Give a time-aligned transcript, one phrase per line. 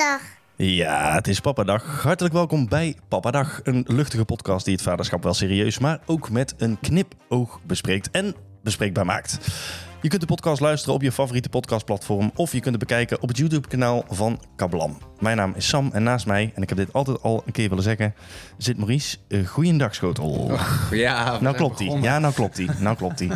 [0.00, 0.22] Papadag.
[0.56, 2.02] Ja, het is Papadag.
[2.02, 3.60] Hartelijk welkom bij Papadag.
[3.62, 8.34] Een luchtige podcast die het vaderschap wel serieus, maar ook met een knipoog bespreekt en
[8.62, 9.38] bespreekbaar maakt.
[10.02, 13.28] Je kunt de podcast luisteren op je favoriete podcastplatform of je kunt het bekijken op
[13.28, 14.98] het YouTube-kanaal van Kablam.
[15.18, 17.68] Mijn naam is Sam en naast mij, en ik heb dit altijd al een keer
[17.68, 18.14] willen zeggen,
[18.58, 19.16] zit Maurice.
[19.28, 20.58] Uh, goeiedag, Schotel.
[20.90, 21.98] Ja, nou klopt hij.
[22.00, 22.68] Ja, nou klopt hij.
[22.78, 23.28] Nou klopt hij.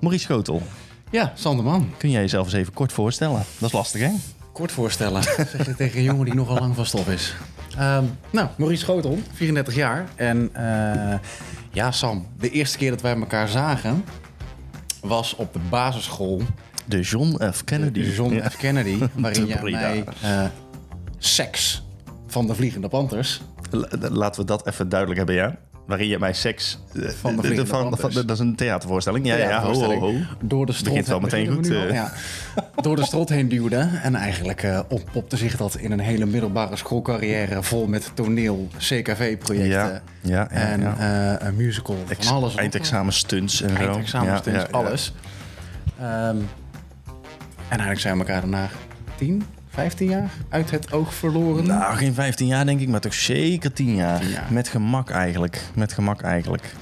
[0.00, 0.62] Maurice Schotel.
[1.10, 1.94] Ja, Sanderman.
[1.98, 3.42] Kun jij jezelf eens even kort voorstellen?
[3.58, 4.10] Dat is lastig, hè?
[4.56, 7.34] Kort voorstellen, zeg je tegen een jongen die nogal lang van stof is.
[7.80, 10.08] Um, nou, Maurice Schotel, 34 jaar.
[10.14, 11.14] En uh,
[11.72, 14.04] ja, Sam, de eerste keer dat wij elkaar zagen
[15.00, 16.42] was op de basisschool.
[16.84, 17.64] De John F.
[17.64, 18.00] Kennedy.
[18.00, 18.56] De John F.
[18.56, 20.44] Kennedy, waarin jij mij uh,
[21.18, 21.82] seks
[22.26, 23.40] van de Vliegende Panthers...
[24.10, 25.56] Laten we dat even duidelijk hebben, ja?
[25.86, 26.78] Waarin je mij seks...
[26.94, 29.26] Eh, van de, de van, van, Dat is een theatervoorstelling.
[29.26, 30.12] Ja, ja, ho, ho, ho.
[30.40, 31.70] Door de strot Begint wel meteen goed.
[31.70, 31.92] Uh.
[31.92, 32.12] Ja.
[32.80, 33.90] Door de strot heen duwde.
[34.02, 37.62] En eigenlijk uh, ontpopte zich dat in een hele middelbare schoolcarrière...
[37.62, 41.96] vol met toneel, CKV-projecten ja, ja, en uh, een musical.
[42.08, 42.54] Ex van alles.
[42.54, 43.76] Eindexamen stunts en zo.
[43.76, 45.12] Eindexamen stunts, alles.
[46.00, 46.48] Um,
[47.68, 48.68] en eigenlijk zijn we elkaar daarna
[49.16, 49.44] tien,
[49.76, 51.66] 15 jaar uit het oog verloren?
[51.66, 54.22] Nou, geen 15 jaar denk ik, maar toch zeker 10 jaar.
[54.50, 55.62] Met gemak eigenlijk.
[55.74, 56.74] Met gemak eigenlijk.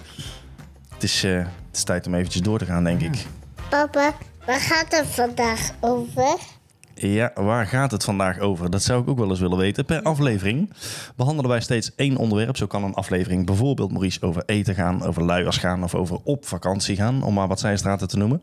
[0.93, 3.27] Het is, uh, het is tijd om eventjes door te gaan, denk ik.
[3.69, 4.15] Papa,
[4.47, 6.37] waar gaat het vandaag over?
[6.95, 8.71] Ja, waar gaat het vandaag over?
[8.71, 9.85] Dat zou ik ook wel eens willen weten.
[9.85, 10.71] Per aflevering
[11.17, 12.57] behandelen wij steeds één onderwerp.
[12.57, 16.47] Zo kan een aflevering bijvoorbeeld, Maurice, over eten gaan, over luiers gaan of over op
[16.47, 18.43] vakantie gaan, om maar wat zijstraten te noemen.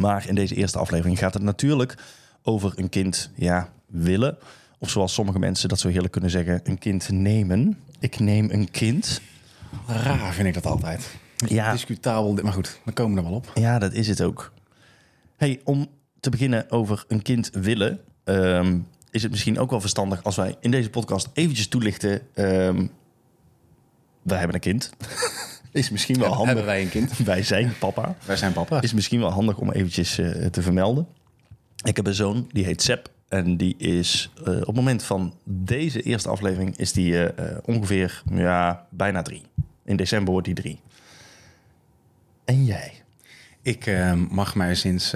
[0.00, 1.96] Maar in deze eerste aflevering gaat het natuurlijk
[2.44, 4.38] over een kind ja, willen.
[4.78, 7.78] Of zoals sommige mensen dat zo heerlijk kunnen zeggen, een kind nemen.
[7.98, 9.20] Ik neem een kind.
[9.86, 11.14] Raar vind ik dat altijd.
[11.36, 11.72] Ja.
[11.72, 13.50] Discutabel, maar goed, we komen er wel op.
[13.54, 14.52] Ja, dat is het ook.
[15.36, 15.88] Hey, om
[16.20, 18.78] te beginnen over een kind willen, ehm,
[19.10, 22.20] is het misschien ook wel verstandig als wij in deze podcast eventjes toelichten.
[22.34, 22.90] Um,
[24.22, 24.90] wij hebben een kind.
[25.72, 26.46] is misschien wel handig.
[26.46, 27.16] Hebben wij een kind?
[27.24, 28.16] wij zijn papa.
[28.26, 28.80] Wij zijn papa.
[28.80, 31.06] Is misschien wel handig om eventjes uh, te vermelden.
[31.84, 33.12] Ik heb een zoon, die heet Sep.
[33.28, 37.28] En die is uh, op het moment van deze eerste aflevering is die uh,
[37.64, 39.42] ongeveer ja, bijna drie.
[39.84, 40.80] In december wordt hij drie.
[42.44, 42.92] En jij?
[43.62, 43.90] Ik
[44.30, 45.14] mag mij sinds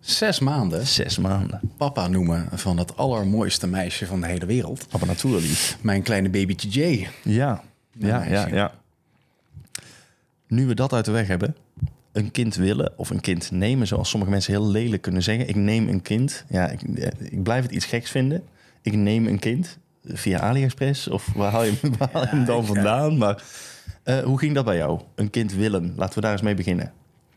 [0.00, 0.86] zes maanden...
[0.86, 1.60] Zes maanden.
[1.76, 4.88] Papa noemen van het allermooiste meisje van de hele wereld.
[4.88, 5.76] Papa natuurlijk.
[5.80, 7.08] Mijn kleine babytje Jay.
[7.22, 7.62] Ja,
[7.92, 8.72] ja, ja, ja.
[10.48, 11.56] Nu we dat uit de weg hebben,
[12.16, 15.48] een kind willen of een kind nemen, zoals sommige mensen heel lelijk kunnen zeggen.
[15.48, 16.44] Ik neem een kind.
[16.48, 16.82] Ja, ik,
[17.18, 18.42] ik blijf het iets geks vinden.
[18.82, 22.66] Ik neem een kind via AliExpress of waar haal je, waar haal je hem dan
[22.66, 23.18] vandaan?
[23.18, 23.42] Maar
[24.04, 25.00] uh, hoe ging dat bij jou?
[25.14, 25.92] Een kind willen.
[25.96, 26.92] Laten we daar eens mee beginnen.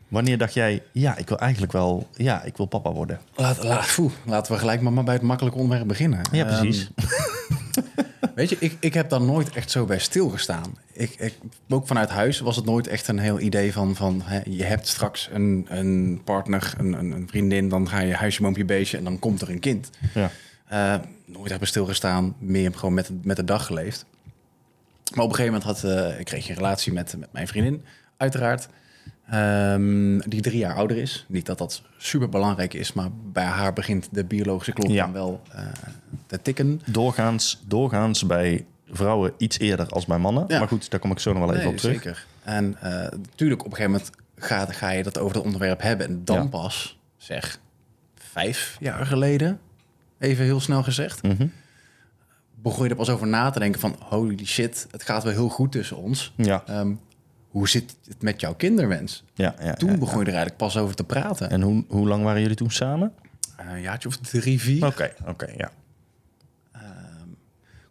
[0.08, 3.20] Wanneer dacht jij, ja, ik wil eigenlijk wel, ja, ik wil papa worden?
[3.34, 6.20] Laat, laat, laten we gelijk maar, maar bij het makkelijke onderwerp beginnen.
[6.32, 6.90] Ja, precies.
[6.96, 8.04] Um,
[8.40, 10.78] Weet je, ik, ik heb daar nooit echt zo bij stilgestaan.
[10.92, 11.34] Ik, ik,
[11.68, 13.96] ook vanuit huis was het nooit echt een heel idee van...
[13.96, 17.68] van hè, je hebt straks een, een partner, een, een, vriendin...
[17.68, 19.90] dan ga je huisje, moompje, beestje en dan komt er een kind.
[20.14, 20.30] Ja.
[20.72, 24.04] Uh, nooit bij stilgestaan, meer gewoon met, met de dag geleefd.
[25.14, 27.84] Maar op een gegeven moment had, uh, ik kreeg een relatie met, met mijn vriendin,
[28.16, 28.68] uiteraard...
[29.34, 31.24] Um, die drie jaar ouder is.
[31.28, 35.04] Niet dat dat super belangrijk is, maar bij haar begint de biologische klok ja.
[35.04, 35.60] dan wel uh,
[36.30, 36.80] te tikken.
[36.86, 40.44] Doorgaans, doorgaans bij vrouwen iets eerder als bij mannen.
[40.48, 40.58] Ja.
[40.58, 41.94] Maar goed, daar kom ik zo nog wel even nee, op terug.
[41.94, 42.26] Zeker.
[42.42, 42.76] En
[43.12, 46.06] natuurlijk, op een gegeven moment ga, ga je dat over het onderwerp hebben.
[46.06, 46.46] En dan ja.
[46.46, 47.58] pas, zeg,
[48.14, 49.60] vijf jaar geleden,
[50.18, 51.22] even heel snel gezegd...
[51.22, 51.52] Mm -hmm.
[52.54, 53.96] begon je er pas over na te denken van...
[54.00, 56.32] holy shit, het gaat wel heel goed tussen ons.
[56.36, 56.64] Ja.
[56.68, 57.00] Um,
[57.48, 59.24] hoe zit het met jouw kinderwens?
[59.34, 61.50] Ja, ja, toen ja, begon je er eigenlijk pas over te praten.
[61.50, 63.12] En hoe, hoe lang waren jullie toen samen?
[63.60, 64.86] Uh, een jaartje of drie, vier.
[64.86, 65.70] Oké, okay, oké, okay, ja.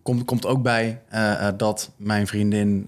[0.09, 2.87] Uh, komt, komt ook bij uh, dat mijn vriendin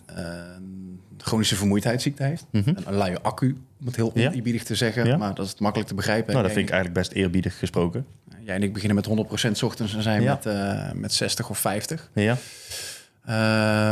[1.18, 2.46] chronische vermoeidheidsziekte heeft.
[2.52, 2.70] Mhm.
[2.70, 2.94] Mm -hmm.
[2.94, 5.06] Een, luie accu, om het heel oneerbiedig te zeggen.
[5.06, 5.18] Ja?
[5.18, 6.34] Maar dat is het makkelijk te begrijpen.
[6.34, 8.06] Nou, dat vind ik eigenlijk best eerbiedig gesproken.
[8.44, 9.28] Jij en ik beginnen met
[9.62, 10.48] 100% ochtends en zijn met,
[10.96, 12.10] met 60 of 50.
[12.14, 12.38] Ja.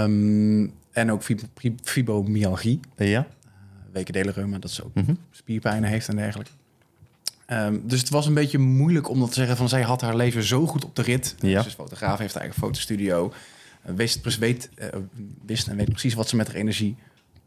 [0.03, 1.23] Um, en ook
[1.83, 2.79] fibromyalgie.
[2.95, 3.27] Ja.
[3.45, 3.51] Uh,
[3.91, 5.17] wekendelenreuma, dat ze ook mm -hmm.
[5.31, 6.51] spierpijnen heeft en dergelijke.
[7.51, 10.15] Um, dus het was een beetje moeilijk om dat te zeggen van zij had haar
[10.15, 11.35] leven zo goed op de rit.
[11.39, 11.61] Ja.
[11.61, 13.33] Ze is fotograaf, heeft haar eigen fotostudio.
[13.85, 14.87] Uh, wist, weet, uh,
[15.45, 16.97] wist en weet precies wat ze met haar energie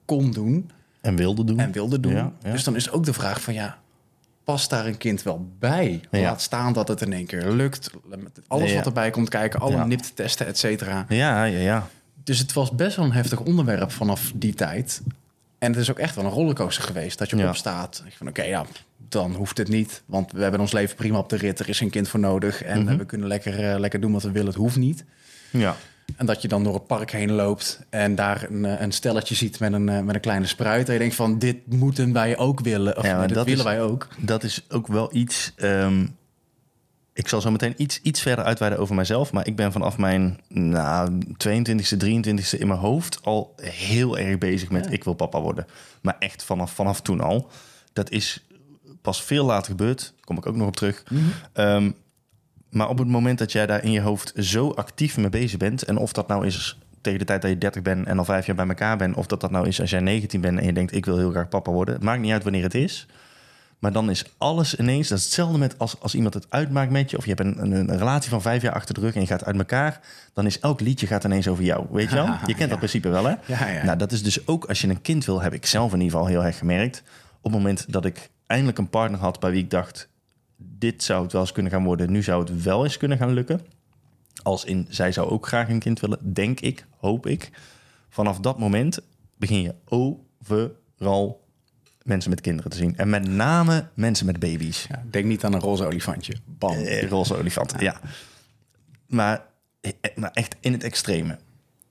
[0.04, 0.70] kon doen.
[1.00, 1.58] En wilde doen.
[1.58, 2.12] En wilde doen.
[2.12, 2.52] Ja, ja.
[2.52, 3.78] Dus dan is ook de vraag van ja,
[4.44, 6.00] past daar een kind wel bij?
[6.10, 6.20] Ja.
[6.20, 7.90] Laat staan dat het in één keer lukt.
[8.08, 9.84] Met alles wat erbij komt kijken, alle Ja.
[9.84, 11.06] NIPT-testen, et cetera.
[11.08, 11.88] Ja, ja, ja.
[12.24, 15.02] Dus het was best wel een heftig onderwerp vanaf die tijd.
[15.58, 17.18] En het is ook echt wel een rollercoaster geweest.
[17.18, 18.02] Dat je opstaat.
[18.06, 18.66] Ik van oké, ja,
[19.08, 20.02] dan hoeft het niet.
[20.06, 21.58] Want we hebben ons leven prima op de rit.
[21.60, 22.62] Er is een kind voor nodig.
[22.62, 22.96] En Mhm.
[22.96, 24.46] we kunnen lekker, eh, lekker doen wat we willen.
[24.48, 25.04] Het hoeft niet.
[25.50, 25.76] Ja.
[26.16, 29.34] En dat je dan door het park heen loopt en daar een, eh, een stelletje
[29.34, 30.86] ziet met een, eh, met een kleine spruit.
[30.86, 32.96] En je denkt van, dit moeten wij ook willen.
[32.96, 34.08] Of Ja, dit dat willen is- wij ook.
[34.18, 35.52] Dat is ook wel iets.
[35.56, 36.06] ehm,
[37.12, 39.32] ik zal zo meteen iets, iets verder uitweiden over mijzelf.
[39.32, 44.70] Maar ik ben vanaf mijn nou, 22e, 23e in mijn hoofd al heel erg bezig
[44.70, 44.90] met Ja.
[44.90, 45.66] ik wil papa worden.
[46.02, 47.50] Maar echt vanaf, vanaf toen al.
[47.92, 48.44] Dat is
[49.02, 50.00] pas veel later gebeurd.
[50.00, 51.02] Daar kom ik ook nog op terug.
[51.52, 51.90] Ehm,
[52.70, 55.82] maar op het moment dat jij daar in je hoofd zo actief mee bezig bent...
[55.82, 58.46] en of dat nou is tegen de tijd dat je 30 bent en al vijf
[58.46, 59.16] jaar bij elkaar bent...
[59.16, 60.94] of dat dat nou is als jij 19 bent en je denkt...
[60.94, 61.94] ik wil heel graag papa worden.
[61.94, 63.06] Het maakt niet uit wanneer het is.
[63.78, 65.08] Maar dan is alles ineens...
[65.08, 67.16] dat is hetzelfde met als, als iemand het uitmaakt met je...
[67.16, 69.26] of je hebt een, een, een relatie van vijf jaar achter de rug en je
[69.26, 70.00] gaat uit elkaar...
[70.32, 71.86] dan is elk liedje gaat ineens over jou.
[71.90, 72.26] Weet je wel?
[72.46, 72.66] Je kent Ja.
[72.66, 73.34] dat principe wel, hè?
[73.46, 73.84] Ja, ja.
[73.84, 75.42] Nou, dat is dus ook als je een kind wil...
[75.42, 77.02] heb ik zelf in ieder geval heel erg gemerkt...
[77.40, 79.40] op het moment dat ik eindelijk een partner had...
[79.40, 80.08] bij wie ik dacht...
[80.56, 82.10] dit zou het wel eens kunnen gaan worden...
[82.10, 83.60] nu zou het wel eens kunnen gaan lukken...
[84.42, 87.50] Als in, zij zou ook graag een kind willen, denk ik, hoop ik.
[88.08, 89.00] Vanaf dat moment
[89.36, 91.44] begin je overal
[92.02, 92.96] mensen met kinderen te zien.
[92.96, 94.86] En met name mensen met baby's.
[94.88, 96.34] Ja, denk niet aan een roze olifantje.
[96.44, 96.72] Bam.
[96.72, 98.00] Eh, roze olifant, ja.
[99.06, 99.44] Maar,
[99.80, 101.38] eh, maar echt in het extreme.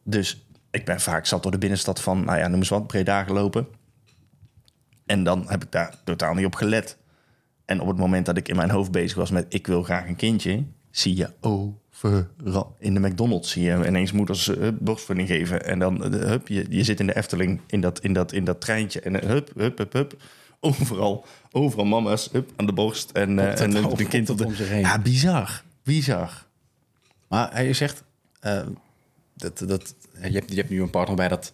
[0.03, 3.23] Dus ik ben vaak zat door de binnenstad van, nou ja, noem eens wat, Breda
[3.23, 3.67] gelopen.
[5.11, 6.97] En dan heb ik daar totaal niet op gelet.
[7.65, 10.07] En op het moment dat ik in mijn hoofd bezig was met, ik wil graag
[10.07, 12.75] een kindje, zie je overal.
[12.79, 15.65] In de McDonald's zie je ineens moeders uh, borstvoeding geven.
[15.65, 18.43] En dan, uh, hup, je, je zit in de Efteling in dat, in dat, in
[18.43, 19.01] dat treintje.
[19.01, 20.21] En uh, hup, hup, hup, hup.
[20.59, 23.11] Overal, overal mama's, hup, aan de borst.
[23.11, 24.45] En, uh, en een op- kind op de...
[24.45, 24.79] om zich heen.
[24.79, 25.63] Ja, bizar.
[25.83, 26.45] Bizar.
[27.27, 28.03] Maar hij zegt,
[28.39, 28.61] eh,
[29.33, 31.53] dat, dat, je, hebt, je hebt nu een partner bij dat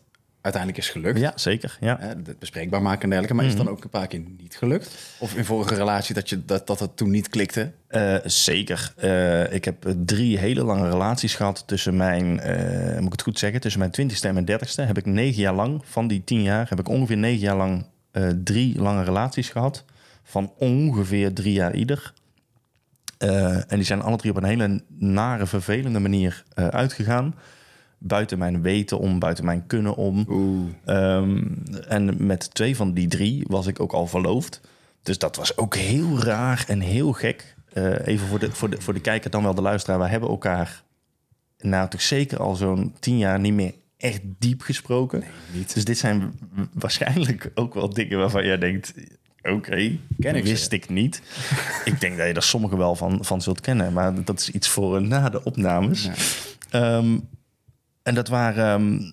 [0.53, 1.19] uiteindelijk is gelukt.
[1.19, 1.77] Ja, zeker.
[1.79, 1.97] Ja.
[1.99, 3.35] Het bespreekbaar maken en dergelijke.
[3.35, 5.15] Maar is het dan ook een paar keer niet gelukt?
[5.19, 7.71] Of in vorige relatie dat, je, dat, dat het toen niet klikte?
[7.87, 8.93] Eh, zeker.
[8.95, 13.39] Eh, ik heb drie hele lange relaties gehad tussen mijn, eh, moet ik het goed
[13.39, 14.81] zeggen, tussen mijn twintigste en mijn dertigste.
[14.81, 17.85] Heb ik negen jaar lang, van die tien jaar, heb ik ongeveer negen jaar lang
[18.11, 19.85] eh, drie lange relaties gehad.
[20.23, 22.13] Van ongeveer drie jaar ieder.
[23.17, 27.35] Eh, en die zijn alle drie op een hele nare, vervelende manier eh, uitgegaan.
[27.97, 30.25] Buiten mijn weten om, buiten mijn kunnen om.
[30.85, 31.43] Ehm,
[31.87, 34.61] en met twee van die drie was ik ook al verloofd.
[35.03, 37.55] Dus dat was ook heel raar en heel gek.
[37.73, 39.99] Eh, even voor de, voor, de, voor de kijker, dan wel de luisteraar.
[39.99, 40.83] We hebben elkaar
[41.59, 45.23] nou toch zeker al zo'n tien jaar niet meer echt diep gesproken.
[45.53, 45.73] niet.
[45.73, 46.39] Dus dit zijn
[46.73, 48.93] waarschijnlijk ook wel dingen waarvan jij denkt...
[49.41, 50.51] Oké, Ken ik ze.
[50.51, 51.21] wist ik niet.
[51.85, 53.93] ik denk dat je er sommige wel van, van zult kennen.
[53.93, 56.03] Maar dat is iets voor na de opnames.
[56.03, 56.13] Ja.
[56.69, 57.17] Ehm,
[58.07, 59.11] en dat waren, ehm,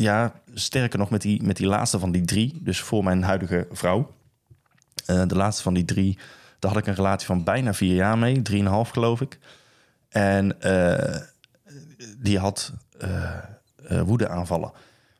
[0.00, 3.66] ja, sterker nog met die, met die laatste van die drie, dus voor mijn huidige
[3.70, 4.14] vrouw.
[5.06, 6.18] Eh, de laatste van die drie,
[6.58, 9.38] daar had ik een relatie van bijna vier jaar mee, drieënhalf geloof ik.
[10.08, 11.20] En eh,
[12.18, 13.38] die had eh
[13.88, 14.72] eh, woedeaanvallen.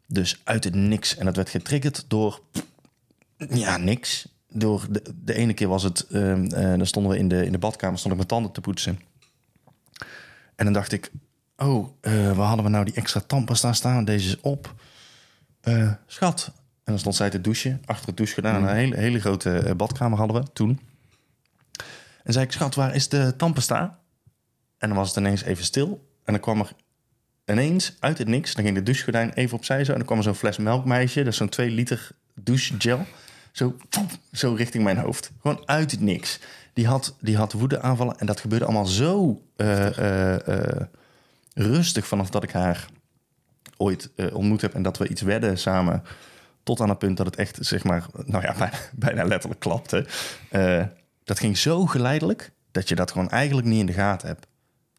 [0.07, 1.17] Dus uit het niks.
[1.17, 2.41] En dat werd getriggerd door,
[3.37, 4.29] ja, niks.
[4.49, 7.53] Door de, de ene keer was het, ehm, eh, dan stonden we in de, in
[7.53, 9.01] de badkamer, stond ik mijn tanden te poetsen.
[10.55, 11.11] En dan dacht ik,
[11.57, 14.05] oh, eh, waar hadden we nou die extra tandpasta staan?
[14.05, 14.75] Deze is op.
[15.61, 16.53] Eh, schat.
[16.57, 18.63] En dan stond zij te douchen, achter het douche gedaan.
[18.63, 20.81] Een hele, hele grote eh, badkamer hadden we toen.
[22.23, 23.99] En zei ik, schat, waar is de tandpasta?
[24.79, 26.09] En dan was het ineens even stil.
[26.25, 26.73] En dan kwam er
[27.47, 28.55] ineens uit het niks.
[28.55, 29.91] Dan ging de douchegordijn even opzij zo.
[29.91, 31.19] En dan kwam er zo'n fles melkmeisje.
[31.19, 33.07] Dat is zo'n 2 liter douchegel.
[33.53, 33.77] Zo,
[34.33, 35.31] zo richting mijn hoofd.
[35.41, 36.39] Gewoon uit het niks.
[36.73, 38.19] Die had, die had woede aanvallen.
[38.19, 39.43] En dat gebeurde allemaal zo
[41.57, 42.87] rustig vanaf dat ik haar
[43.77, 44.75] ooit eh, ontmoet heb.
[44.75, 46.03] En dat we iets werden samen.
[46.63, 50.07] Tot aan het punt dat het echt, zeg maar, nou ja, bijna, letterlijk klapte.
[50.51, 50.85] Eh,
[51.25, 54.47] dat ging zo geleidelijk dat je dat gewoon eigenlijk niet in de gaten hebt.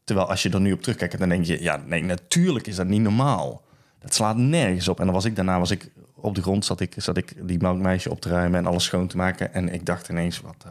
[0.04, 2.88] Terwijl als je er nu op terugkijkt, dan denk je, ja, nee, natuurlijk is dat
[2.88, 3.66] niet normaal.
[4.00, 5.00] Dat slaat nergens op.
[5.00, 7.62] En dan was ik daarna, was ik op de grond, zat ik, zat ik die
[7.62, 9.54] melkmeisje op te ruimen en alles schoon te maken.
[9.54, 10.70] En ik dacht ineens, wat de,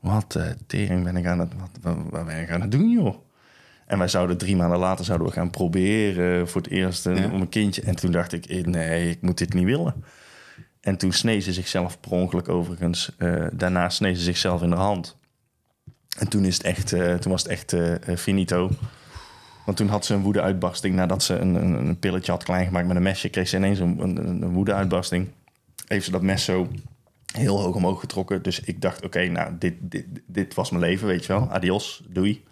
[0.00, 3.23] wat tering ben ik aan het, wat, wat ben ik aan het doen, joh?
[3.86, 7.30] En wij zouden drie maanden later zouden we gaan proberen voor het eerst een, Ja.
[7.30, 7.82] om een kindje.
[7.82, 10.04] En toen dacht ik, eh, nee, ik moet dit niet willen.
[10.80, 13.10] En toen sneed ze zichzelf per ongeluk overigens.
[13.18, 15.16] eh, daarna sneed ze zichzelf in de hand.
[16.18, 18.70] En toen, is het echt, eh, toen was het echt eh, eh, finito.
[19.64, 20.94] Want toen had ze een woedeuitbarsting.
[20.94, 23.28] Nadat ze een, een, een pilletje had kleingemaakt met een mesje...
[23.28, 25.28] kreeg ze ineens een, een, een woedeuitbarsting.
[25.86, 26.68] Heeft ze dat mes zo
[27.36, 28.42] heel hoog omhoog getrokken.
[28.42, 31.50] Dus ik dacht, oké, nou, dit, dit, dit was mijn leven, weet je wel.
[31.50, 32.44] Adios, doei.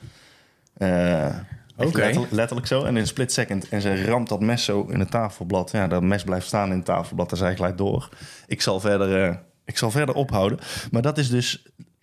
[0.82, 1.98] Eh, Oké.
[1.98, 2.82] letterlijk, letterlijk zo.
[2.84, 3.68] En in een split second.
[3.68, 5.70] En ze ramt dat mes zo in het tafelblad.
[5.72, 7.28] Ja, dat mes blijft staan in het tafelblad.
[7.28, 8.08] Daar zei ik gelijk door.
[8.46, 9.28] Ik zal verder...
[9.28, 10.58] eh, ik zal verder ophouden.
[10.90, 11.62] Maar dat is dus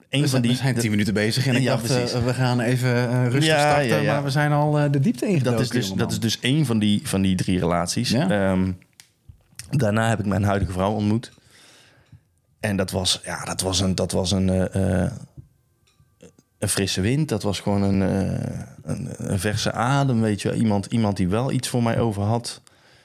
[0.09, 0.51] een We van die...
[0.51, 3.59] we zijn tien minuten bezig en ik Ja, dacht, eh, we gaan even rustig Ja,
[3.69, 4.01] starten.
[4.01, 4.13] ja.
[4.13, 6.79] Maar we zijn al de diepte ingedoken, dat, is dus, dat is dus één van
[6.79, 8.11] die, van die drie relaties.
[8.13, 8.71] Ehm,
[9.69, 11.31] daarna heb ik mijn huidige vrouw ontmoet.
[12.59, 14.69] En dat was, ja, dat was een, dat was een,
[16.59, 17.29] een frisse wind.
[17.29, 20.53] Dat was gewoon een, eh, een, een verse adem, weet je.
[20.53, 22.61] Iemand, iemand die wel iets voor mij over had.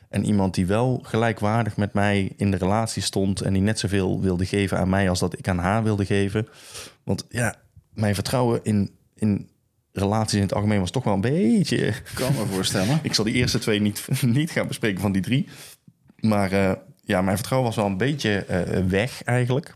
[0.09, 3.41] En iemand die wel gelijkwaardig met mij in de relatie stond.
[3.41, 6.49] En die net zoveel wilde geven aan mij als dat ik aan haar wilde geven.
[7.05, 7.55] Want ja,
[7.93, 9.49] mijn vertrouwen in, in
[9.93, 11.93] relaties in het algemeen was toch wel een beetje...
[12.15, 12.99] kan me voorstellen.
[13.03, 15.49] Ik zal die eerste twee niet, niet gaan bespreken van die drie.
[16.17, 16.73] Maar eh,
[17.05, 19.75] ja, mijn vertrouwen was wel een beetje eh, weg eigenlijk.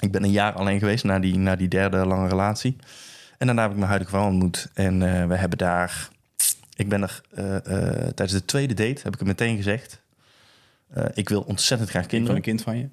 [0.00, 2.76] Ik ben een jaar alleen geweest na die, na die derde lange relatie.
[3.38, 4.68] En daarna heb ik mijn huidige vrouw ontmoet.
[4.74, 6.08] En eh, we hebben daar...
[6.76, 7.62] Ik ben er eh, eh,
[7.94, 10.00] tijdens de tweede date, heb ik het meteen gezegd...
[11.14, 12.36] ik wil ontzettend graag kinderen.
[12.36, 12.88] een kind van je?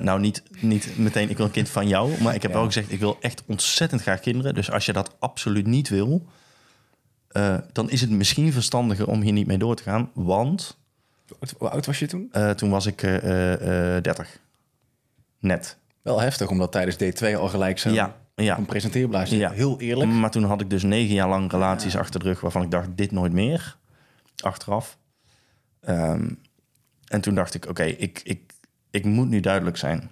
[0.00, 2.22] Nou, niet, niet meteen, ik wil een kind van jou.
[2.22, 2.56] Maar ik heb Ja.
[2.56, 4.54] wel gezegd, ik wil echt ontzettend graag kinderen.
[4.54, 6.26] Dus als je dat absoluut niet wil...
[7.72, 10.10] dan is het misschien verstandiger om hier niet mee door te gaan.
[10.14, 10.78] Want
[11.58, 12.30] Hoe oud- was je toen?
[12.56, 14.38] toen was ik eh, eh, eh, 30.
[15.38, 15.76] Net.
[16.06, 18.58] Wel heftig, omdat tijdens D2 al gelijk zo Ja, ja.
[18.58, 19.30] een presenteerblaas.
[19.30, 19.50] Ja.
[19.50, 20.10] Heel eerlijk.
[20.10, 22.40] Maar toen had ik dus negen jaar lang relaties achter de rug...
[22.40, 23.76] waarvan ik dacht, dit nooit meer.
[24.42, 24.98] Achteraf.
[25.80, 26.28] Ehm,
[27.08, 28.52] en toen dacht ik, oké, ik, ik,
[28.90, 30.10] ik moet nu duidelijk zijn.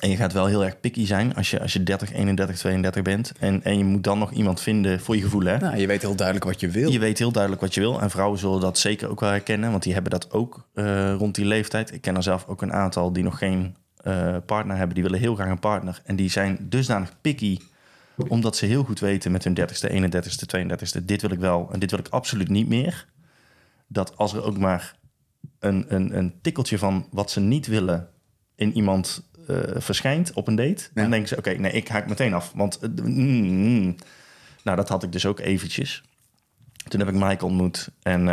[0.00, 3.02] En je gaat wel heel erg picky zijn als je, als je 30, 31, 32
[3.02, 3.32] bent.
[3.38, 5.58] En, en je moet dan nog iemand vinden voor je gevoel, hè?
[5.58, 6.90] Nou, je weet heel duidelijk wat je wil.
[6.90, 8.00] Je weet heel duidelijk wat je wil.
[8.00, 11.34] En vrouwen zullen dat zeker ook wel herkennen, want die hebben dat ook eh, rond
[11.34, 11.92] die leeftijd.
[11.92, 14.94] Ik ken er zelf ook een aantal die nog geen eh, partner hebben.
[14.94, 16.00] Die willen heel graag een partner.
[16.04, 17.58] En die zijn dusdanig picky,
[18.28, 21.78] omdat ze heel goed weten met hun 30ste, 31ste, 32ste: dit wil ik wel en
[21.78, 23.06] dit wil ik absoluut niet meer.
[23.86, 24.96] Dat als er ook maar
[25.58, 28.08] een, een, een tikkeltje van wat ze niet willen
[28.54, 31.02] in iemand eh, verschijnt op een date, Ja.
[31.02, 32.52] dan denken ze: oké, nee, ik haak meteen af.
[32.54, 33.96] Want eh, mm, mm.
[34.64, 36.02] nou, dat had ik dus ook eventjes.
[36.88, 37.90] Toen heb ik Mike ontmoet.
[38.02, 38.26] En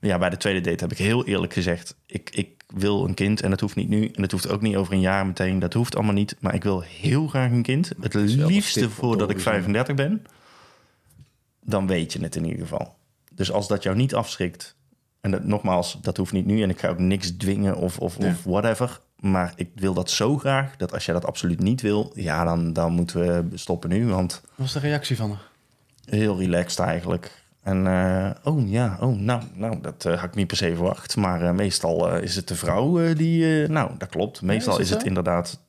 [0.00, 1.96] ja, bij de tweede date heb ik heel eerlijk gezegd...
[2.06, 4.06] Ik, ik wil een kind en dat hoeft niet nu.
[4.06, 5.58] En dat hoeft ook niet over een jaar meteen.
[5.58, 6.36] Dat hoeft allemaal niet.
[6.40, 7.92] Maar ik wil heel graag een kind.
[8.00, 9.52] Het liefste voordat ik horizon.
[9.52, 10.24] 35 ben.
[11.60, 12.94] Dan weet je het in ieder geval.
[13.32, 14.76] Dus als dat jou niet afschrikt...
[15.20, 16.62] En dat, nogmaals, dat hoeft niet nu.
[16.62, 19.00] En ik ga ook niks dwingen of, of, of whatever.
[19.20, 20.76] Maar ik wil dat zo graag...
[20.76, 22.12] dat als jij dat absoluut niet wil...
[22.14, 24.06] ja, dan, dan moeten we stoppen nu.
[24.06, 25.48] Want Wat was de reactie van haar?
[26.04, 27.43] Heel relaxed eigenlijk.
[27.64, 31.16] En eh, oh ja, oh, nou, nou dat eh, had ik niet per se verwacht.
[31.16, 33.68] Maar eh, meestal is het de vrouw die...
[33.68, 34.42] nou, dat klopt.
[34.42, 35.08] Meestal is is, het het zo?
[35.08, 35.60] inderdaad,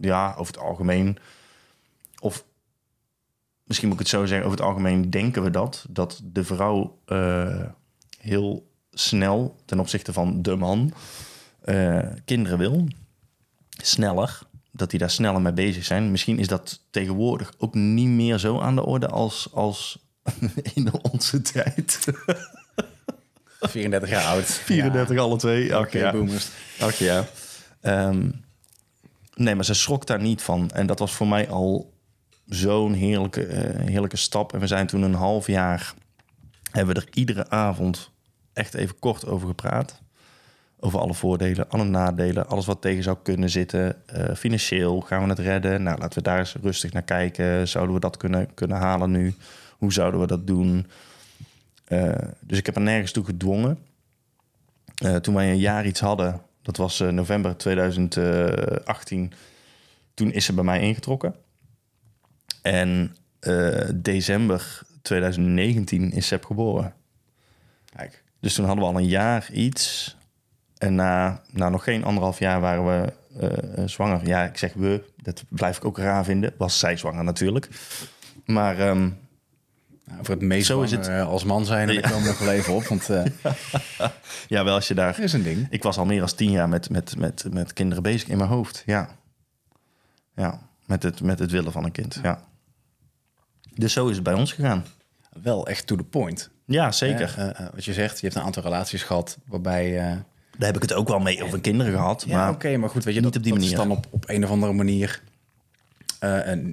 [0.00, 1.18] ja, over het algemeen...
[2.20, 2.44] Of
[3.64, 5.86] misschien moet ik het zo zeggen, over het algemeen denken we dat.
[5.88, 6.98] Dat de vrouw
[8.18, 10.92] heel snel ten opzichte van de man
[12.24, 12.86] kinderen wil.
[13.68, 14.38] Sneller.
[14.72, 16.10] Dat die daar sneller mee bezig zijn.
[16.10, 20.05] Misschien is dat tegenwoordig ook niet meer zo aan de orde als, als
[20.74, 21.98] in onze tijd.
[23.60, 24.44] 34 jaar oud.
[24.44, 25.78] 34 alle twee.
[25.78, 26.12] Oké, ja.
[26.12, 26.48] boomers.
[26.80, 27.24] Ach ja.
[27.80, 28.30] Ehm,
[29.34, 30.70] nee, maar ze schrok daar niet van.
[30.70, 31.92] En dat was voor mij al
[32.46, 34.52] zo'n heerlijke, eh, heerlijke stap.
[34.52, 35.94] En we zijn toen een half jaar...
[36.70, 38.10] hebben we er iedere avond
[38.52, 40.00] echt even kort over gepraat.
[40.80, 44.06] Over alle voordelen, alle nadelen, alles wat tegen zou kunnen zitten.
[44.06, 45.82] Eh, financieel, gaan we het redden?
[45.82, 47.68] Nou, laten we daar eens rustig naar kijken.
[47.68, 49.34] Zouden we dat kunnen, kunnen halen nu?
[49.78, 50.86] Hoe zouden we dat doen?
[51.86, 53.78] Eh, dus ik heb er nergens toe gedwongen.
[54.94, 59.32] Eh, toen wij een jaar iets hadden, dat was eh, november 2018,
[60.14, 61.34] toen is ze bij mij ingetrokken.
[62.62, 63.16] En
[63.94, 66.94] december 2019 is Seb geboren.
[67.96, 68.22] Kijk.
[68.40, 70.16] Dus toen hadden we al een jaar iets.
[70.78, 73.12] En na, na nog geen anderhalf jaar waren we
[73.88, 74.26] zwanger.
[74.26, 76.54] Ja, ik zeg we, dat blijf ik ook raar vinden.
[76.56, 77.68] Was zij zwanger natuurlijk.
[78.44, 79.10] Maar ehm,
[80.10, 81.08] Nou, voor het meest Zo is het.
[81.08, 82.82] eh, als man zijn, en daar komen nog wel even op.
[82.84, 83.24] Want eh
[84.48, 85.66] ja, wel als je daar is een ding.
[85.70, 88.48] Ik was al meer dan tien jaar met, met, met, met kinderen bezig in mijn
[88.50, 88.82] hoofd.
[88.86, 89.08] Ja.
[90.34, 92.18] Ja, met het, met het willen van een kind.
[92.22, 92.40] Ja.
[93.74, 94.84] Dus zo is het bij ons gegaan.
[95.42, 96.50] Wel echt to the point.
[96.64, 97.34] Ja, zeker.
[97.38, 99.92] Eh, wat je zegt, je hebt een aantal relaties gehad waarbij...
[100.58, 102.24] Daar heb ik het ook wel mee over kinderen gehad.
[102.26, 103.70] ja, maar oké, maar goed, weet je, niet dat, op die manier.
[103.70, 105.22] is dan op, op een of andere manier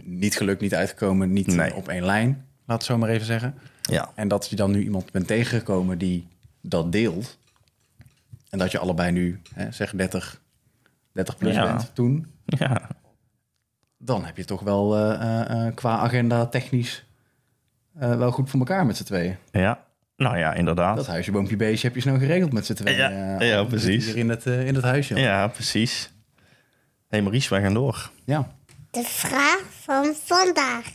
[0.04, 1.76] niet gelukt, niet uitgekomen, niet Nee.
[1.76, 3.56] op één lijn, laat het zo maar even zeggen.
[3.82, 6.28] ja, En dat je dan nu iemand bent tegengekomen die
[6.62, 7.38] dat deelt.
[8.50, 10.42] En dat je allebei nu, hè, zeg 30,
[11.12, 11.64] 30 plus Ja.
[11.64, 12.32] bent toen.
[12.46, 12.88] ja,
[13.98, 17.06] Dan heb je toch wel eh, eh, eh, qua agenda technisch
[18.00, 19.36] eh, wel goed voor elkaar met z'n tweeën.
[19.52, 19.84] ja.
[20.16, 20.96] Nou ja, inderdaad.
[20.96, 22.98] Dat huisje, boompje, beestje heb je snel geregeld met z'n tweeën.
[22.98, 24.06] Ja, ja, precies.
[24.06, 25.16] Hier in het, in het huisje.
[25.16, 26.12] Ja, precies.
[27.10, 28.12] hey Maurice, wij gaan door.
[28.26, 28.52] Ja.
[28.92, 30.86] De vraag van vandaag.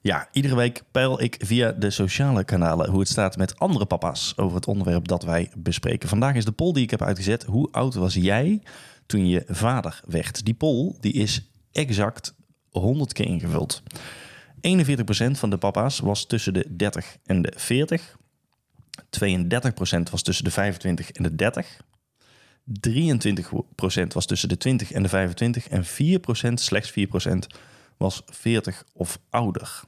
[0.00, 4.32] Ja, iedere week peil ik via de sociale kanalen hoe het staat met andere papa's
[4.36, 6.08] over het onderwerp dat wij bespreken.
[6.08, 7.44] Vandaag is de poll die ik heb uitgezet.
[7.44, 8.62] Hoe oud was jij
[9.06, 10.44] toen je vader werd?
[10.44, 12.34] Die poll die is exact
[12.70, 13.82] 100 keer ingevuld.
[14.60, 18.16] 41% van de papa's was tussen de 30 en de 40.
[19.10, 21.80] 32% was tussen de 25 en de 30.
[22.90, 25.68] 23% was tussen de 20 en de 25.
[25.68, 26.94] En 4%, slechts 4%,
[27.98, 29.80] was 40 of ouder.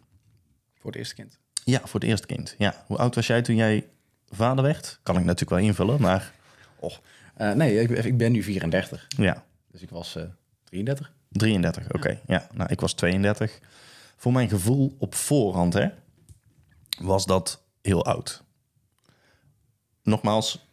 [0.75, 1.39] Voor het eerste kind.
[1.65, 2.55] Ja, voor het eerste kind.
[2.59, 2.85] Ja.
[2.87, 3.89] Hoe oud was jij toen jij
[4.29, 4.99] vader werd?
[5.03, 6.33] Kan ik natuurlijk wel invullen, maar
[6.83, 6.95] Oh.
[7.35, 9.07] Eh, nee, ik, ik ben nu 34.
[9.09, 10.23] ja, Dus ik was eh
[10.65, 11.13] 33.
[11.29, 11.93] 33.
[11.93, 12.47] Oké, ja.
[12.53, 13.59] Nou, ik was 32.
[14.17, 15.89] Voor mijn gevoel op voorhand, hè,
[17.01, 18.43] was dat heel oud.
[20.03, 20.67] Nogmaals,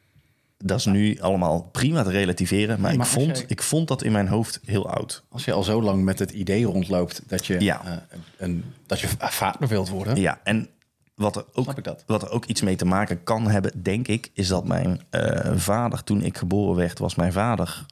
[0.58, 3.88] dat is nu allemaal prima te relativeren, maar, Nee, maar ik, vond, jij- ik vond
[3.88, 5.24] dat in mijn hoofd heel oud.
[5.30, 7.86] Als je al zo lang met het idee rondloopt dat je, Ja.
[7.86, 10.68] eh, een, dat je vader wilt worden, Ja, en
[11.16, 11.74] wat er, ook,
[12.06, 15.52] wat er ook iets mee te maken kan hebben, denk ik, is dat mijn eh,
[15.56, 17.86] vader, toen ik geboren werd, was mijn vader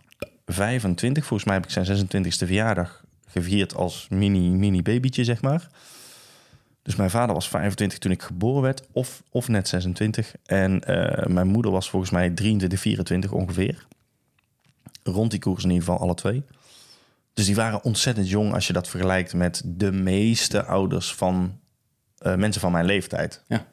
[0.46, 1.26] 25.
[1.26, 5.68] Volgens mij heb ik zijn 26e verjaardag gevierd als mini, mini babytje, zeg maar.
[6.86, 10.36] Dus mijn vader was 25 toen ik geboren werd, of, of net 26.
[10.46, 13.86] En eh, mijn moeder was volgens mij 23, 24 ongeveer.
[15.04, 16.44] Rond die koers in ieder geval, alle twee.
[17.34, 21.60] Dus die waren ontzettend jong als je dat vergelijkt met de meeste ouders van
[22.18, 23.44] eh, mensen van mijn leeftijd.
[23.48, 23.66] Ja.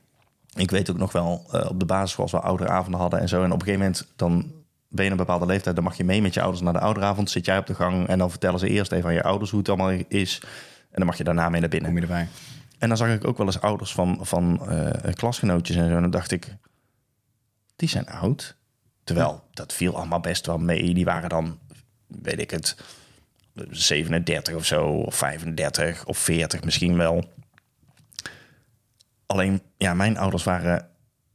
[0.55, 3.43] Ik weet ook nog wel eh, op de basisschool als we ouderavonden hadden en zo.
[3.43, 4.53] En op een gegeven moment dan
[4.89, 7.31] ben je een bepaalde leeftijd, dan mag je mee met je ouders naar de ouderavond.
[7.31, 9.59] Zit jij op de gang en dan vertellen ze eerst even aan je ouders hoe
[9.59, 10.39] het allemaal is.
[10.91, 11.91] En dan mag je daarna mee naar binnen.
[11.91, 12.29] kom je erbij.
[12.83, 15.95] En dan zag ik ook wel eens ouders van, van eh, klasgenootjes en zo.
[15.95, 16.57] En dan dacht ik,
[17.77, 18.57] die zijn oud.
[19.05, 20.95] Terwijl dat viel allemaal best wel mee.
[20.95, 21.59] Die waren dan,
[22.07, 22.77] weet ik het,
[23.71, 27.25] 37 of zo, of 35 of 40 misschien wel.
[29.27, 30.89] Alleen, ja, mijn ouders waren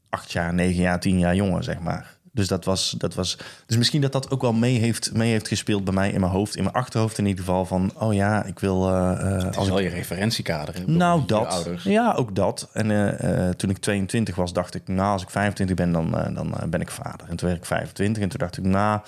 [0.10, 2.17] acht jaar, negen jaar, tien jaar jonger, zeg maar.
[2.38, 3.38] Dus dat was, dat was.
[3.65, 6.32] Dus misschien dat dat ook wel mee heeft, mee heeft gespeeld bij mij in mijn
[6.32, 7.65] hoofd, in mijn achterhoofd in ieder geval.
[7.65, 8.88] Van, oh ja, ik wil.
[8.89, 10.76] eh, eh, Het als ik wel je referentiekader.
[10.76, 10.84] hè?
[10.86, 11.69] Nou, dat.
[11.84, 12.69] Ja, ook dat.
[12.73, 16.56] En eh, toen ik 22 was, dacht ik, nou, als ik 25 ben, dan, dan
[16.69, 17.28] ben ik vader.
[17.30, 19.00] En toen werd ik 25 en toen dacht ik, nou,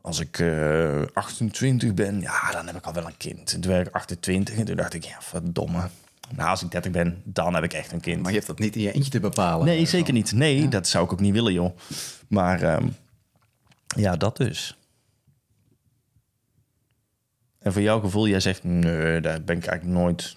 [0.00, 3.52] als ik eh 28 ben, ja, dan heb ik al wel een kind.
[3.54, 5.80] En toen werd ik 28 en toen dacht ik, ja, verdomme.
[6.36, 8.20] Nou, als ik 30 ben, dan heb ik echt een kind.
[8.22, 9.66] Maar je hebt dat niet in je eentje te bepalen.
[9.66, 10.32] nee, zeker niet.
[10.32, 11.76] Nee, dat zou ik ook niet willen, joh.
[12.28, 12.88] Maar ehm,
[13.96, 14.78] ja, dat dus.
[17.58, 20.36] En voor jouw gevoel, jij zegt, nee, daar ben ik eigenlijk nooit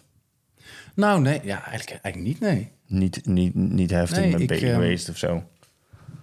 [0.96, 2.72] Nou, nee, ja, eigenlijk, eigenlijk niet, nee.
[2.86, 5.44] niet, niet, niet heftig Nee, mee bezig ehm, geweest of zo.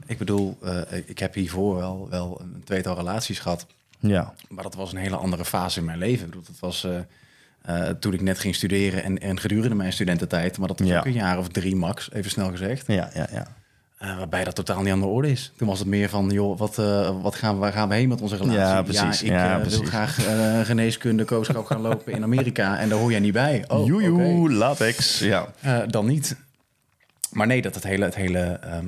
[0.06, 3.66] Ik bedoel, eh, ik heb hiervoor wel, wel een tweetal relaties gehad.
[3.98, 6.24] Ja, Maar dat was een hele andere fase in mijn leven.
[6.24, 6.98] Ik bedoel, dat was eh,
[7.62, 10.58] eh, toen ik net ging studeren en, en gedurende mijn studententijd.
[10.58, 10.98] Maar dat was Ja.
[10.98, 12.86] ook een jaar of drie max, even snel gezegd.
[12.86, 13.56] ja, ja, ja.
[13.96, 15.52] Eh, waarbij dat totaal niet aan de orde is.
[15.56, 18.08] Toen was het meer van, joh, wat, eh, wat gaan we, waar gaan we heen
[18.08, 18.58] met onze relatie?
[18.58, 19.22] Ja, precies.
[19.22, 20.14] ik Ja, eh, wil graag
[20.66, 22.64] geneeskunde, kooschap gaan lopen in Amerika.
[22.78, 23.64] En daar hoor jij niet bij.
[23.68, 25.18] Oh, Joejoe, latex.
[25.18, 25.46] Ja.
[25.86, 26.36] Dan niet.
[27.30, 28.86] Maar nee, dat het hele, het hele ehm,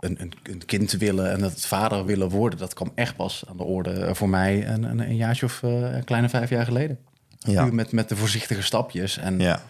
[0.00, 3.44] een, een, een kind willen en dat het vader willen worden, dat kwam echt pas
[3.48, 6.98] aan de orde voor mij een, een, een jaartje of een kleine vijf jaar geleden.
[7.38, 7.64] Ja.
[7.64, 9.62] Met, met de voorzichtige stapjes en ja.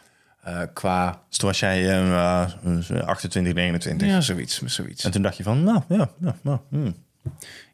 [0.42, 1.22] Eh, qua...
[1.28, 4.08] Dus toen was jij eh, eh, 28, 29.
[4.08, 5.04] Ja, zoiets, zoiets.
[5.04, 6.94] En toen dacht je van, nou, ja, ja, nou, hmm.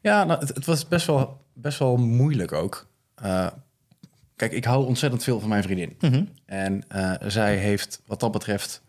[0.01, 2.87] Ja, nou, het, het was best wel, best wel moeilijk ook.
[3.15, 3.47] Eh,
[4.37, 5.97] kijk, ik hou ontzettend veel van mijn vriendin.
[6.01, 6.25] Mhm.
[6.47, 8.83] En eh, zij heeft wat dat betreft,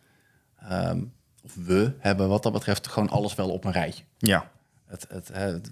[0.59, 1.01] ehm,
[1.43, 4.03] of we hebben wat dat betreft gewoon alles wel op een rijtje.
[4.17, 4.49] Ja,
[4.85, 5.71] Het, het, het-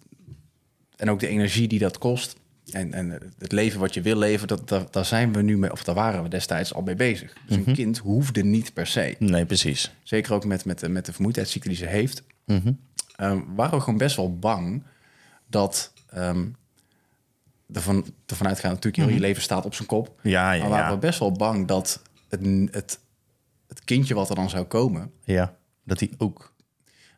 [0.95, 2.35] en ook de energie die dat kost.
[2.71, 5.71] En, en het leven wat je wil leven, dat, dat, daar zijn we nu mee,
[5.71, 7.33] of daar waren we destijds al mee bezig.
[7.47, 7.69] Dus Mhm.
[7.69, 9.15] een kind hoefde niet per se.
[9.19, 9.91] nee, precies.
[10.03, 12.23] Zeker ook met, met, de- met de vermoeidheidsziekte die ze heeft.
[12.45, 12.71] Mhm.
[13.15, 14.83] Ehm, waren we gewoon best wel bang
[15.47, 16.45] dat ehm
[17.73, 20.13] ervan, ervan uitgaan, natuurlijk, heel je leven staat op zijn kop.
[20.17, 20.27] Mhm.
[20.27, 20.93] Ja, ja, maar waren ja.
[20.93, 22.99] we best wel bang dat het, het,
[23.67, 26.53] het kindje wat er dan zou komen, Ja, dat hij ook...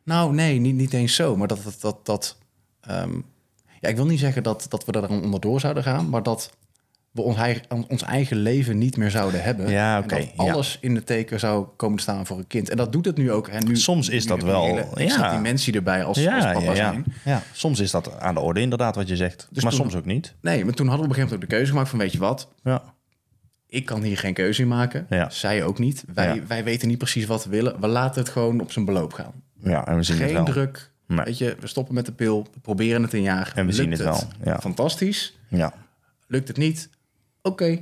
[0.03, 1.35] Nou, nee, niet, niet eens zo.
[1.35, 1.63] Maar dat...
[1.63, 2.37] dat, dat, dat
[2.81, 3.19] ehm,
[3.79, 6.09] ja, ik wil niet zeggen dat, dat we dan onderdoor zouden gaan...
[6.09, 6.51] maar dat
[7.11, 9.69] we ons eigen, ons eigen leven niet meer zouden hebben.
[9.69, 10.29] Ja, En oké, ja.
[10.35, 12.69] alles in de teken zou komen te staan voor een kind.
[12.69, 13.49] En dat doet het nu ook.
[13.49, 13.59] Hè.
[13.59, 15.35] Nu, Soms is nu dat wel, hele ja.
[15.35, 16.75] dimensie erbij als, als Ja, papa ja, ja.
[16.75, 17.05] zijn.
[17.25, 17.43] ja.
[17.53, 19.47] Soms is dat aan de orde, inderdaad, wat je zegt.
[19.51, 20.33] Dus maar toen- soms ook niet.
[20.41, 21.99] Nee, maar toen hadden we op een gegeven moment ook de keuze gemaakt van...
[21.99, 22.83] weet je wat, Ja,
[23.67, 25.05] ik kan hier geen keuze in maken.
[25.09, 25.29] Ja.
[25.29, 26.03] Zij ook niet.
[26.13, 27.79] Wij, wij weten niet precies wat we willen.
[27.81, 29.31] We laten het gewoon op zijn beloop gaan.
[29.63, 30.45] ja en we zien het Geen wel.
[30.45, 30.91] druk.
[31.07, 31.25] Nee.
[31.25, 33.51] Weet je, we stoppen met de pil, we proberen het een jaar.
[33.55, 34.59] En we zien het wel, ja.
[34.59, 35.37] Fantastisch.
[35.47, 35.73] Ja,
[36.27, 36.89] Lukt het niet?
[37.41, 37.79] Oké,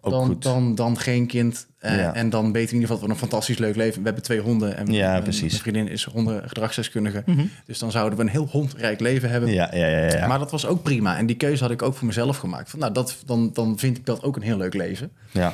[0.00, 1.66] dan, dan, dan geen kind.
[1.78, 2.14] Eh, Ja.
[2.14, 3.98] En dan weten we in ieder geval dat we een fantastisch leuk leven.
[3.98, 5.50] We hebben twee honden en Ja, mijn- precies.
[5.50, 7.24] mijn vriendin is hondengedragsdeskundige.
[7.66, 9.52] Dus dan zouden we een heel hondrijk leven hebben.
[9.52, 10.26] Ja, ja, ja, ja.
[10.26, 11.16] Maar dat was ook prima.
[11.16, 12.70] En die keuze had ik ook voor mezelf gemaakt.
[12.70, 15.12] Van, nou, dat, dan, dan vind ik dat ook een heel leuk leven.
[15.30, 15.52] ja.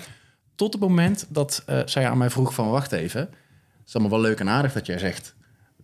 [0.54, 2.70] Tot het moment dat eh, zij aan mij vroeg van...
[2.70, 3.30] wacht even, het
[3.86, 5.34] is allemaal wel leuk en aardig dat jij zegt...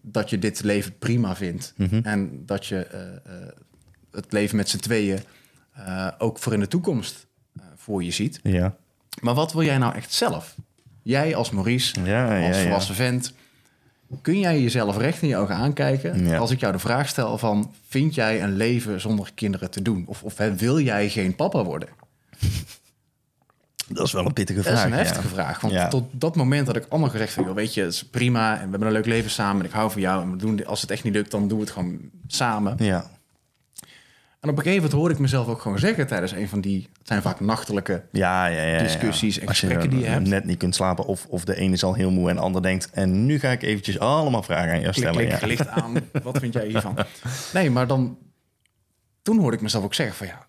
[0.07, 1.73] dat je dit leven prima vindt.
[1.77, 2.01] Mhm.
[2.03, 3.49] En dat je eh, eh,
[4.11, 5.19] het leven met z'n tweeën...
[5.73, 7.27] eh, ook voor in de toekomst
[7.77, 8.41] voor je ziet.
[8.43, 8.77] ja.
[9.21, 10.55] Maar wat wil jij nou echt zelf?
[11.03, 12.63] Jij als Maurice, Ja, als ja.
[12.63, 13.33] volwassen vent...
[14.23, 16.27] kun jij jezelf recht in je ogen aankijken...
[16.27, 16.37] Ja.
[16.37, 17.75] als ik jou de vraag stel van...
[17.89, 20.05] vind jij een leven zonder kinderen te doen?
[20.07, 21.89] Of, of wil jij geen papa worden?
[23.89, 24.79] Dat is wel een pittige Dat vraag.
[24.79, 24.97] is een ja.
[25.05, 25.61] heftige vraag.
[25.61, 25.89] Want Ja.
[25.89, 27.45] tot dat moment had ik allemaal gezegd van...
[27.45, 29.61] Joh, weet je, het is prima en we hebben een leuk leven samen...
[29.61, 31.31] en ik hou van jou en we doen, als het echt niet lukt...
[31.31, 32.75] dan doen we het gewoon samen.
[32.79, 33.11] Ja.
[34.41, 36.07] En op een gegeven moment hoorde ik mezelf ook gewoon zeggen...
[36.07, 36.89] tijdens een van die...
[36.99, 38.03] het zijn vaak nachtelijke...
[38.13, 38.79] Ja, ja, ja, ja.
[38.83, 40.27] Discussies en gesprekken die je hebt.
[40.27, 42.63] net niet kunt slapen of, of de ene is al heel moe en de ander
[42.63, 42.91] denkt...
[42.91, 45.29] en nu ga ik eventjes allemaal vragen aan jou klik, stellen.
[45.39, 45.95] klik, licht aan.
[46.23, 46.97] Wat vind jij hiervan?
[47.53, 48.19] Nee, maar dan...
[49.23, 50.47] Toen hoorde ik mezelf ook zeggen van ja...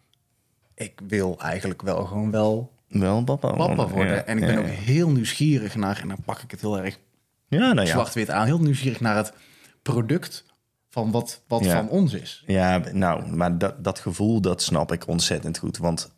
[0.76, 4.16] ik wil eigenlijk wel gewoon wel Wel papa, papa worden.
[4.16, 4.60] Ja, en ik ben ja.
[4.60, 6.00] ook heel nieuwsgierig naar...
[6.02, 7.00] en dan pak ik het heel erg
[7.48, 7.94] Ja, nou ja.
[7.94, 8.46] zwart-wit aan...
[8.46, 9.34] heel nieuwsgierig naar het
[9.82, 10.46] product
[10.90, 12.44] van wat, wat van ons is.
[12.46, 15.78] Ja, nou, maar dat, dat gevoel, dat snap ik ontzettend goed.
[15.78, 16.12] Want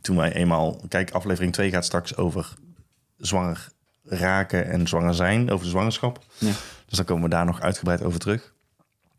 [0.00, 0.80] toen wij eenmaal...
[0.88, 2.54] Kijk, aflevering 2 gaat straks over
[3.16, 3.68] zwanger
[4.04, 5.50] raken en zwanger zijn.
[5.50, 6.24] Over de zwangerschap.
[6.38, 6.52] Ja.
[6.86, 8.54] Dus dan komen we daar nog uitgebreid over terug.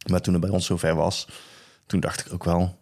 [0.09, 1.27] Maar toen het bij ons zover was,
[1.85, 2.81] toen dacht ik ook wel...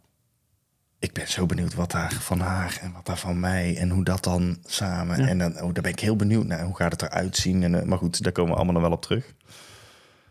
[1.01, 3.77] Ik ben zo benieuwd wat daar van haar en wat daar van mij...
[3.77, 5.27] en hoe dat dan samen...
[5.27, 6.63] En dan, oh, daar ben ik heel benieuwd naar.
[6.63, 7.63] Hoe gaat het eruit zien?
[7.63, 9.33] En, eh, maar goed, daar komen we allemaal nog wel op terug.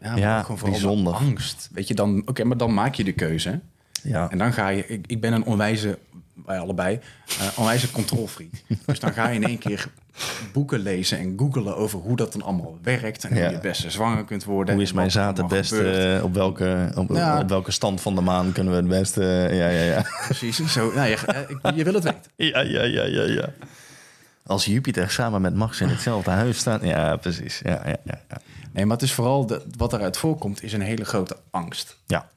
[0.01, 1.15] Ja, gewoon vooral de bijzonder.
[1.15, 1.69] angst.
[1.73, 3.61] Weet je, dan, oké, maar dan maak je de keuze.
[4.03, 5.99] Ja, En dan ga je, ik, ik ben een onwijze,
[6.47, 7.01] wij allebei,
[7.39, 8.51] eh onwijze controlfreak.
[8.87, 9.91] dus dan ga je in één keer
[10.53, 13.25] boeken lezen en googelen over hoe dat dan allemaal werkt.
[13.25, 14.75] En hoe je het beste zwanger kunt worden.
[14.75, 16.21] Hoe is mijn zaad het beste?
[16.23, 17.41] Op welke, op, Ja.
[17.41, 19.23] op welke stand van de maan kunnen we het beste?
[19.51, 20.05] Ja, ja, ja.
[20.25, 21.17] Precies, zo, nou, je,
[21.63, 22.21] eh, je wil het weten.
[22.49, 23.49] Ja, ja, ja, ja, ja.
[24.47, 26.83] Als Jupiter samen met Mars in hetzelfde huis staat.
[26.83, 27.61] Ja, precies.
[27.65, 28.21] Ja, ja, ja.
[28.29, 28.41] Ja.
[28.73, 31.97] Nee, maar het is vooral, de, wat eruit voorkomt, is een hele grote angst.
[32.07, 32.29] ja.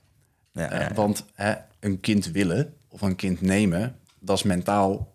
[0.51, 0.93] ja, Eh, ja, ja.
[0.93, 5.13] want hè, een kind willen of een kind nemen, dat is mentaal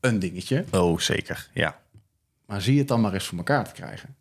[0.00, 0.64] een dingetje.
[0.70, 1.48] Oh, zeker.
[1.52, 1.76] Ja.
[2.46, 4.14] Maar zie het dan maar eens voor elkaar te krijgen.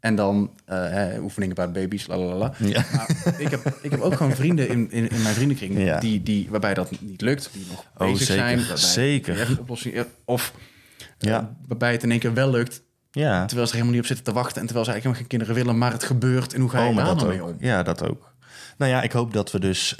[0.00, 2.52] En dan eh, hè, oefeningen bij baby's, lalalala.
[2.58, 2.84] Ja.
[2.94, 6.00] Maar ik, heb, ik heb ook gewoon vrienden in, in, in mijn vriendenkring Ja.
[6.00, 8.58] die, die, waarbij dat niet lukt, die nog Oh, bezig zeker, zijn.
[8.58, 9.50] waarbij zeker.
[9.50, 10.52] een oplossing, eh, of
[10.98, 11.56] eh, Ja.
[11.66, 13.44] waarbij het in één keer wel lukt, Ja.
[13.46, 15.26] terwijl ze er helemaal niet op zitten te wachten en terwijl ze eigenlijk helemaal geen
[15.28, 16.54] kinderen willen, maar het gebeurt.
[16.54, 17.56] En hoe ga je Oh, daar dat nou mee om?
[17.60, 18.32] Ja, dat ook.
[18.78, 19.98] Nou ja, ik hoop dat we dus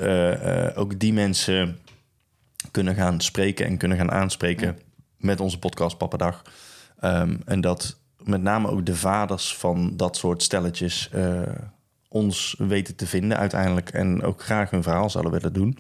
[0.75, 1.79] ook die mensen
[2.71, 4.79] kunnen gaan spreken en kunnen gaan aanspreken
[5.17, 6.43] met onze podcast Pappadag.
[7.01, 7.97] Ehm, en dat
[8.29, 11.43] met name ook de vaders van dat soort stelletjes eh,
[12.09, 13.91] ons weten te vinden uiteindelijk.
[13.91, 15.79] En ook graag hun verhaal zouden willen doen.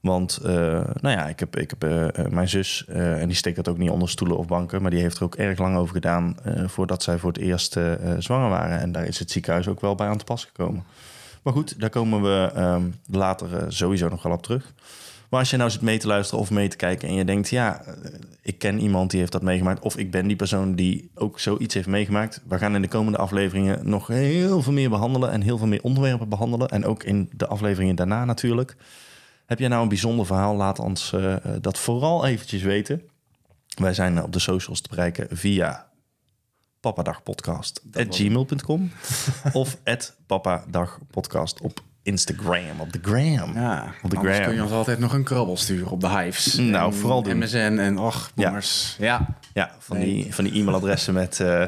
[0.00, 0.52] Want, eh,
[1.00, 3.90] nou ja, ik heb, ik heb eh, mijn zus, en die steekt dat ook niet
[3.90, 6.36] onder stoelen of banken, maar die heeft er ook erg lang over gedaan
[6.66, 7.76] voordat zij voor het eerst
[8.18, 8.80] zwanger waren.
[8.80, 10.84] En daar is het ziekenhuis ook wel bij aan te pas gekomen.
[11.42, 14.72] Maar goed, daar komen we ehm, later sowieso nog wel op terug.
[15.32, 17.48] Maar als je nou zit mee te luisteren of mee te kijken en je denkt,
[17.48, 17.94] ja, eh,
[18.42, 21.74] ik ken iemand die heeft dat meegemaakt, of ik ben die persoon die ook zoiets
[21.74, 22.42] heeft meegemaakt.
[22.48, 25.82] We gaan in de komende afleveringen nog heel veel meer behandelen en heel veel meer
[25.82, 26.68] onderwerpen behandelen.
[26.68, 28.76] En ook in de afleveringen daarna natuurlijk.
[29.46, 30.56] Heb jij nou een bijzonder verhaal?
[30.56, 33.02] Laat ons eh, eh, dat vooral eventjes weten.
[33.78, 35.90] Wij zijn op de socials te bereiken via
[36.80, 38.90] papadagpodcast.gmail.com
[39.52, 43.54] of at papadagpodcast op Instagram, op de gram.
[43.54, 44.42] Ja, Op de gram.
[44.44, 46.54] kun je ons altijd nog een krabbel sturen op de Hives.
[46.54, 47.38] Nou, En vooral doen.
[47.38, 48.44] MSN en och, Ja.
[48.44, 48.96] boomers.
[48.98, 49.26] Ja.
[49.54, 50.06] Ja, van, Nee.
[50.06, 51.64] die, van die e-mailadressen met eh,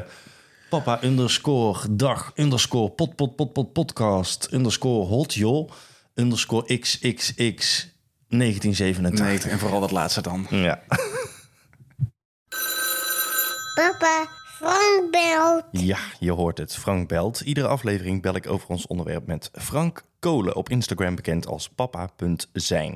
[0.69, 5.71] papa underscore dag underscore pot pot pot pot podcast underscore hot joh
[6.15, 7.87] underscore xxx
[8.27, 9.25] 1987.
[9.45, 10.47] Nee, en vooral dat laatste dan.
[10.49, 10.79] Ja.
[13.75, 14.27] Papa,
[14.65, 15.63] Frank belt.
[15.71, 16.75] ja, je hoort het.
[16.75, 17.39] Frank belt.
[17.39, 22.93] Iedere aflevering bel ik over ons onderwerp met Frank Kolen, op Instagram bekend als papa.zijn.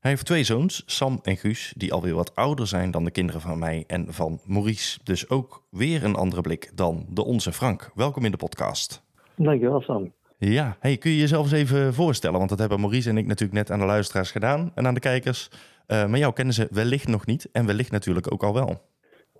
[0.00, 3.40] Hij heeft twee zoons, Sam en Guus, die alweer wat ouder zijn dan de kinderen
[3.40, 4.98] van mij en van Maurice.
[5.02, 7.90] Dus ook weer een andere blik dan de onze Frank.
[7.94, 9.02] Welkom in de podcast.
[9.36, 10.12] Dankjewel, Sam.
[10.38, 12.38] Ja, hey, kun je jezelf eens even voorstellen?
[12.38, 15.00] Want dat hebben Maurice en ik natuurlijk net aan de luisteraars gedaan en aan de
[15.00, 15.50] kijkers.
[15.86, 18.88] Eh, maar jou kennen ze wellicht nog niet en wellicht natuurlijk ook al wel.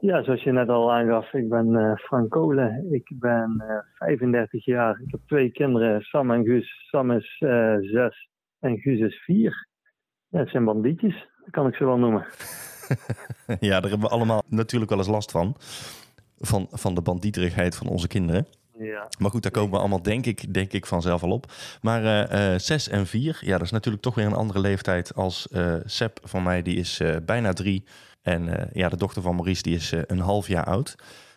[0.00, 2.92] Ja, zoals je net al aangaf, ik ben eh, Frank Kolen.
[2.92, 5.00] Ik ben eh, 35 jaar.
[5.04, 6.86] Ik heb twee kinderen, Sam en Guus.
[6.88, 8.28] Sam is eh, zes
[8.60, 9.68] en Guus is vier.
[10.28, 11.28] Ja, het zijn bandietjes.
[11.38, 12.26] dat kan ik ze wel noemen.
[13.68, 15.54] ja, daar hebben we allemaal natuurlijk wel eens last van.
[16.38, 18.46] Van, van de bandieterigheid van onze kinderen.
[18.80, 19.08] Ja.
[19.18, 21.52] Maar goed, daar komen we allemaal denk ik, denk ik vanzelf al op.
[21.80, 25.14] Maar eh, eh, zes en vier, ja, dat is natuurlijk toch weer een andere leeftijd
[25.14, 26.62] als eh Seb van mij.
[26.62, 27.84] Die is eh, bijna drie.
[28.22, 30.94] En eh, ja, de dochter van Maurice, die is eh, een half jaar oud.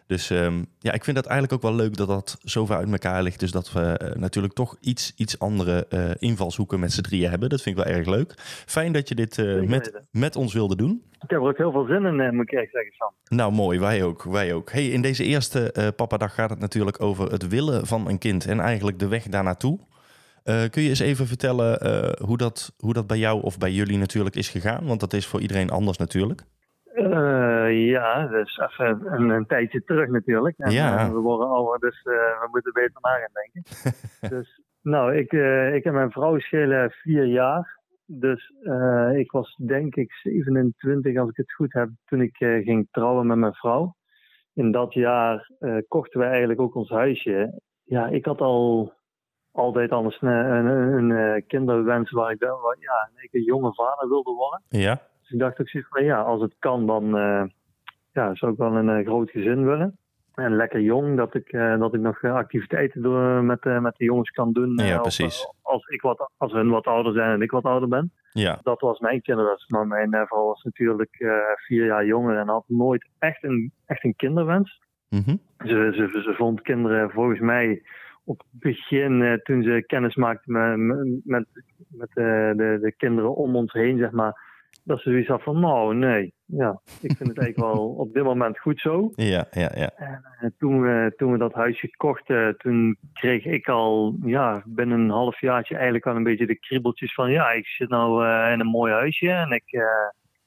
[0.08, 2.92] Dus ehm, ja, ik vind dat eigenlijk ook wel leuk dat dat zo ver uit
[2.92, 3.40] elkaar ligt.
[3.40, 5.88] Dus dat we eh, natuurlijk toch iets, iets andere
[6.20, 7.50] invalshoeken met z'n drieën hebben.
[7.50, 8.34] Dat vind ik wel erg leuk.
[8.66, 11.04] Fijn dat je dit met, met ons wilde doen.
[11.12, 13.38] Ik heb er ook heel veel zin in, moet ik echt zeggen, Sam.
[13.38, 13.80] Nou, mooi.
[13.80, 14.24] Wij ook.
[14.24, 14.72] Wij ook.
[14.72, 18.60] Hey, in deze eerste Papadag gaat het natuurlijk over het willen van een kind en
[18.60, 19.80] eigenlijk de weg daar naartoe.
[20.44, 21.80] Eh, kun je eens even vertellen
[22.26, 24.86] hoe, dat, hoe dat bij jou of bij jullie natuurlijk is gegaan?
[24.86, 26.46] Want dat is voor iedereen anders natuurlijk.
[26.94, 30.58] Eh, ja, dus even een, een tijdje terug natuurlijk.
[30.58, 30.98] En, Ja.
[30.98, 33.64] eh, we worden ouder, dus eh, we moeten beter na gaan denken.
[34.38, 37.82] dus, nou, ik, eh, ik en mijn vrouw schelen vier jaar.
[38.06, 38.54] Dus
[39.16, 43.38] ik was denk ik 27, als ik het goed heb, toen ik ging trouwen met
[43.38, 43.96] mijn vrouw.
[44.54, 45.50] In dat jaar
[45.88, 47.62] kochten wij eigenlijk ook ons huisje.
[47.84, 48.94] Ja, ik had al
[49.52, 54.32] altijd al een, een, een, kinderwens waar ik wel, ja, ik een jonge vader wilde
[54.32, 54.62] worden.
[54.68, 55.02] Ja,
[55.34, 57.44] Ik dacht ook zoiets van ja, als het kan, dan eh,
[58.12, 59.98] ja, zou ik wel een eh, groot gezin willen.
[60.36, 64.30] En lekker jong, dat ik, eh, dat ik nog activiteiten door, met, met de jongens
[64.30, 64.76] kan doen.
[64.76, 64.98] Ja,
[65.62, 68.12] als- ik wat, als hun wat ouder zijn en ik wat ouder ben.
[68.32, 69.68] ja, Dat was mijn kinderwens.
[69.68, 71.16] Maar mijn vrouw was natuurlijk
[71.56, 74.82] vier jaar jonger en had nooit echt een, echt een kinderwens.
[75.10, 75.36] Mhm.
[75.58, 77.84] Ze, ze, ze vond kinderen volgens mij
[78.24, 80.78] op het begin, toen ze kennis maakte met,
[81.24, 81.46] met,
[81.88, 84.52] met de, de kinderen om ons heen, zeg maar,
[84.84, 88.24] dat ze zoiets had van, nou nee, ja, ik vind het eigenlijk wel op dit
[88.24, 89.12] moment goed zo.
[89.34, 89.90] ja, ja, ja.
[89.96, 95.00] En eh, toen, we, toen we dat huisje kochten, toen kreeg ik al, ja, binnen
[95.00, 98.60] een halfjaartje eigenlijk al een beetje de kriebeltjes van, ja, ik zit nou eh, in
[98.60, 99.84] een mooi huisje en ik, eh,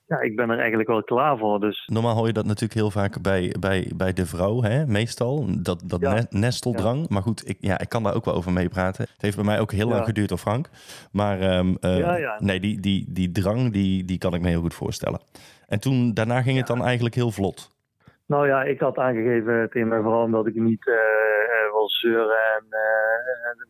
[0.07, 1.61] ja, ik ben er eigenlijk wel klaar voor.
[1.61, 4.87] Dus Normaal hoor je dat natuurlijk heel vaak bij, bij, bij de vrouw, hè?
[4.87, 5.47] meestal.
[5.63, 6.15] Dat, dat Ja.
[6.15, 7.09] ne- nesteldrang.
[7.09, 9.03] Maar goed, ik, ja, ik kan daar ook wel over meepraten.
[9.13, 9.95] Het heeft bij mij ook heel Ja.
[9.95, 10.69] lang geduurd, hoor Frank.
[11.13, 14.75] Maar ehm, eh, nee, die, die, die drang, die, die kan ik me heel goed
[14.75, 15.21] voorstellen.
[15.67, 17.75] En toen, daarna ging het dan eigenlijk heel vlot.
[18.27, 22.37] Nou ja, ik had aangegeven tegen mijn vrouw dat ik niet eh, eh, wil zeuren
[22.57, 22.67] en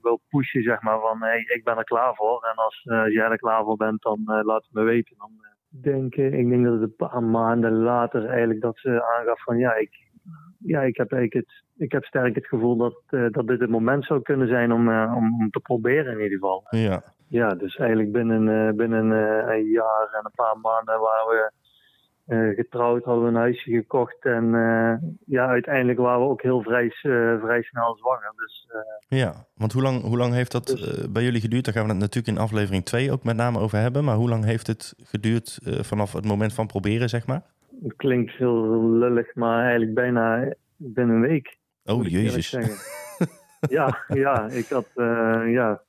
[0.03, 2.49] wil pushen, zeg maar, van hey, ik ben er klaar voor.
[2.51, 2.81] En als
[3.13, 5.17] jij er klaar voor bent, dan laat het me weten.
[5.19, 5.31] Dan
[5.77, 9.59] eh, denk ik, denk dat het een paar maanden later eigenlijk dat ze aangaf van
[9.59, 9.91] ja, ik,
[10.59, 13.71] ja, ik heb eigenlijk het, ik heb sterk het gevoel dat, eh, dat dit het
[13.71, 16.67] moment zou kunnen zijn om, eh, om, om te proberen in ieder geval.
[16.71, 19.11] Ja, Ja, dus eigenlijk binnen, eh, binnen
[19.51, 21.51] een jaar en een paar maanden waren we
[22.29, 24.25] getrouwd, hadden we een huisje gekocht.
[24.25, 28.33] En eh, ja, uiteindelijk waren we ook heel vrij, eh, vrij snel zwanger.
[28.37, 28.67] Dus
[29.09, 29.47] eh, ja.
[29.55, 31.65] want hoe lang, hoe lang heeft dat Dus- eh, bij jullie geduurd?
[31.65, 34.05] Daar gaan we het natuurlijk in aflevering 2 ook met name over hebben.
[34.05, 37.43] Maar hoe lang heeft het geduurd eh, vanaf het moment van proberen, zeg maar?
[37.83, 41.57] het klinkt heel lullig, maar eigenlijk bijna binnen een week.
[41.85, 42.51] Oh, jezus.
[43.79, 45.81] ja, ja, ik had eh, ja,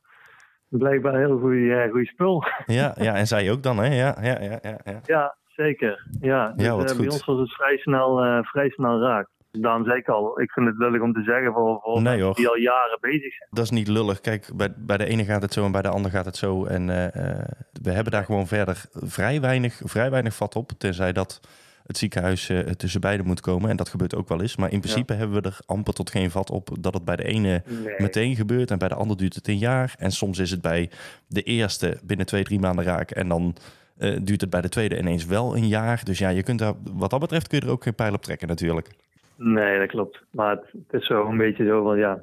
[0.70, 2.44] blijkbaar een heel goede spul.
[2.66, 3.86] Ja, ja, en zij ook dan, hè?
[3.96, 4.80] Ja, ja, ja, ja.
[4.84, 5.00] ja.
[5.06, 6.08] Ja, zeker.
[6.22, 9.28] Ja, dus, Ja, wat eh, bij ons was het vrij snel, eh, vrij snel raak.
[9.52, 12.26] Daarom zei ik al, ik vind het lullig om te zeggen voor, voor Nee, mensen
[12.26, 12.36] hoor.
[12.36, 13.50] die al jaren bezig zijn.
[13.52, 14.22] Dat is niet lullig.
[14.22, 16.66] Kijk, bij, bij de ene gaat het zo en bij de ander gaat het zo.
[16.66, 17.44] En eh,
[17.82, 20.72] we hebben daar gewoon verder vrij weinig, vrij weinig vat op.
[20.78, 21.40] Tenzij dat
[21.88, 23.70] het ziekenhuis eh, tussen beiden moet komen.
[23.70, 24.56] En dat gebeurt ook wel eens.
[24.56, 27.24] Maar in principe hebben we er amper tot geen vat op dat het bij de
[27.24, 27.96] ene Nee.
[27.98, 28.72] meteen gebeurt.
[28.72, 29.96] En bij de ander duurt het een jaar.
[29.98, 30.90] En soms is het bij
[31.28, 33.12] de eerste binnen twee, drie maanden raak.
[33.12, 33.56] En dan
[33.98, 36.02] eh, duurt het bij de tweede ineens wel een jaar.
[36.04, 38.22] Dus ja, je kunt daar, wat dat betreft kun je er ook geen pijl op
[38.22, 38.90] trekken natuurlijk.
[39.36, 40.24] Nee, dat klopt.
[40.32, 42.22] Maar het, het is zo een beetje zo van, ja,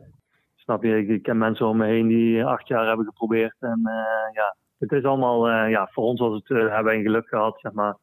[0.56, 3.54] snap je, ik, ken mensen om me heen die acht jaar hebben geprobeerd.
[3.60, 7.28] En eh, ja, het is allemaal, ja, voor ons was het, hebben wij een geluk
[7.28, 7.96] gehad, zeg maar.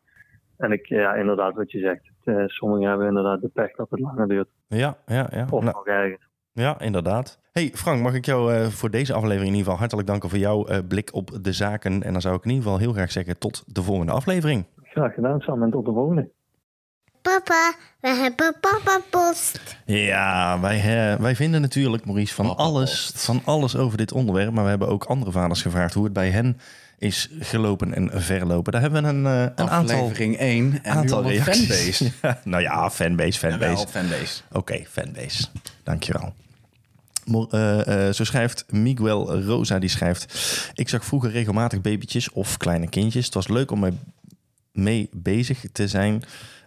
[0.61, 2.09] En ik, ja, inderdaad wat je zegt.
[2.23, 4.47] Het, eh, sommigen hebben inderdaad de pech dat het langer duurt.
[4.67, 5.47] Ja, ja, ja.
[5.49, 6.29] Of Nou, nog erger.
[6.51, 7.39] Ja, inderdaad.
[7.51, 10.37] Hey Frank, mag ik jou eh, voor deze aflevering in ieder geval hartelijk danken voor
[10.37, 12.03] jouw eh, blik op de zaken.
[12.03, 14.65] En dan zou ik in ieder geval heel graag zeggen tot de volgende aflevering.
[14.83, 16.29] Graag gedaan, Sam, en tot de volgende.
[17.21, 19.77] Papa, we hebben papa post.
[19.85, 20.81] Ja, wij,
[21.19, 24.53] wij vinden natuurlijk, Maurice, van alles, van alles over dit onderwerp.
[24.53, 26.57] Maar we hebben ook andere vaders gevraagd hoe het bij hen
[27.01, 28.71] is gelopen en verlopen.
[28.71, 31.97] Daar hebben we een, eh, een aantal, Aflevering 1 en aantal reacties.
[31.97, 32.11] fanbase.
[32.21, 33.69] Ja, nou ja, fanbase, fanbase.
[33.69, 34.41] Jawel, fanbase.
[34.51, 35.47] Oké, fanbase.
[35.83, 36.33] Dankjewel.
[37.49, 40.25] Eh, eh, zo schrijft Miguel Rosa, die schrijft...
[40.73, 43.25] Ik zag vroeger regelmatig babytjes of kleine kindjes.
[43.25, 43.97] Het was leuk om mee,
[44.71, 46.23] mee bezig te zijn...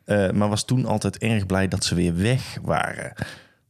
[0.06, 3.12] maar was toen altijd erg blij dat ze weer weg waren.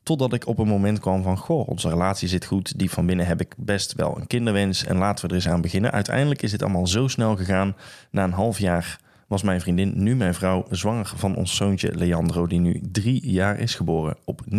[0.05, 1.39] Totdat ik op een moment kwam van...
[1.39, 2.79] Goh, onze relatie zit goed.
[2.79, 4.85] Die van binnen heb ik best wel een kinderwens.
[4.85, 5.93] En laten we er eens aan beginnen.
[5.93, 7.77] Uiteindelijk is dit allemaal zo snel gegaan.
[8.11, 12.47] Na een half jaar was mijn vriendin, nu mijn vrouw, zwanger van ons zoontje Leandro,
[12.47, 14.57] die nu drie jaar is geboren op 9-5-2019.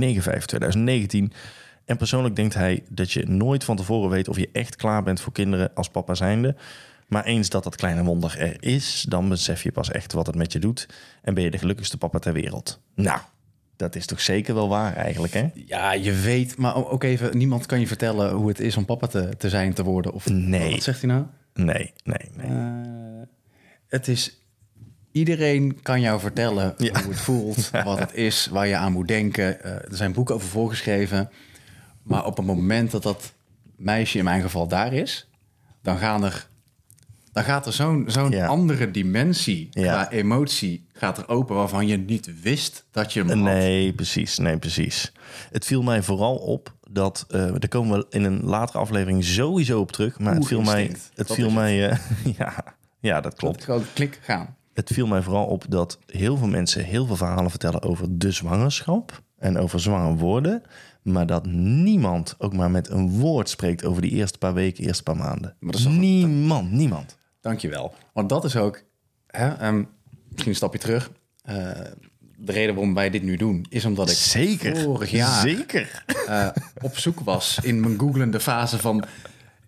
[1.86, 5.22] En persoonlijk denkt hij dat je nooit van tevoren weet of je echt klaar bent
[5.22, 6.56] voor kinderen als papa zijnde.
[7.08, 10.36] Maar eens dat dat kleine wonder er is, dan besef je pas echt wat het
[10.36, 10.88] met je doet.
[11.22, 12.80] En ben je de gelukkigste papa ter wereld.
[12.96, 13.20] Nou,
[13.76, 15.48] dat is toch zeker wel waar eigenlijk, hè?
[15.66, 19.08] Ja, je weet, maar ook even, niemand kan je vertellen hoe het is om papa
[19.08, 20.14] te, te zijn, te worden.
[20.14, 20.72] Of, Nee.
[20.72, 21.26] Wat zegt hij nou?
[21.54, 22.48] Nee, nee, nee.
[22.48, 23.28] Eh,
[23.88, 24.40] het is,
[25.12, 27.02] iedereen kan jou vertellen Ja.
[27.02, 29.64] hoe het voelt, wat het is, waar je aan moet denken.
[29.64, 31.30] Eh, er zijn boeken over voorgeschreven.
[32.04, 33.34] Maar op het moment dat dat
[33.76, 35.30] meisje in mijn geval daar is,
[35.82, 36.48] dan, gaan er,
[37.36, 38.46] dan gaat er zo'n zo'n Ja.
[38.48, 39.92] andere dimensie Ja.
[40.04, 43.38] qua emotie gaat er open waarvan je niet wist dat je hem had.
[43.38, 44.38] Nee, precies.
[44.38, 45.12] Nee, precies.
[45.52, 49.80] Het viel mij vooral op dat, eh daar komen we in een latere aflevering sowieso
[49.80, 51.54] op terug, maar het viel mij, het Dat viel het.
[51.54, 51.98] mij, eh,
[52.38, 52.54] ja,
[53.00, 53.64] ja, dat klopt.
[53.64, 54.56] Gewoon klik gaan.
[54.74, 58.32] Het viel mij vooral op dat heel veel mensen heel veel verhalen vertellen over de
[58.32, 60.62] zwangerschap en over zwanger worden,
[61.02, 65.04] maar dat niemand ook maar met een woord spreekt over die eerste paar weken, eerste
[65.04, 65.56] paar maanden.
[65.60, 67.18] Maar dat is niemand, niemand.
[67.46, 67.94] Dankjewel.
[68.14, 68.82] Want dat is ook,
[69.28, 69.84] hè, ehm,
[70.30, 71.12] misschien een stapje terug.
[71.44, 71.56] Eh,
[72.38, 74.78] de reden waarom wij dit nu doen, is omdat ik Zeker.
[74.78, 76.04] vorig jaar Zeker.
[76.28, 76.48] eh,
[76.82, 79.04] op zoek was in mijn googlende fase van...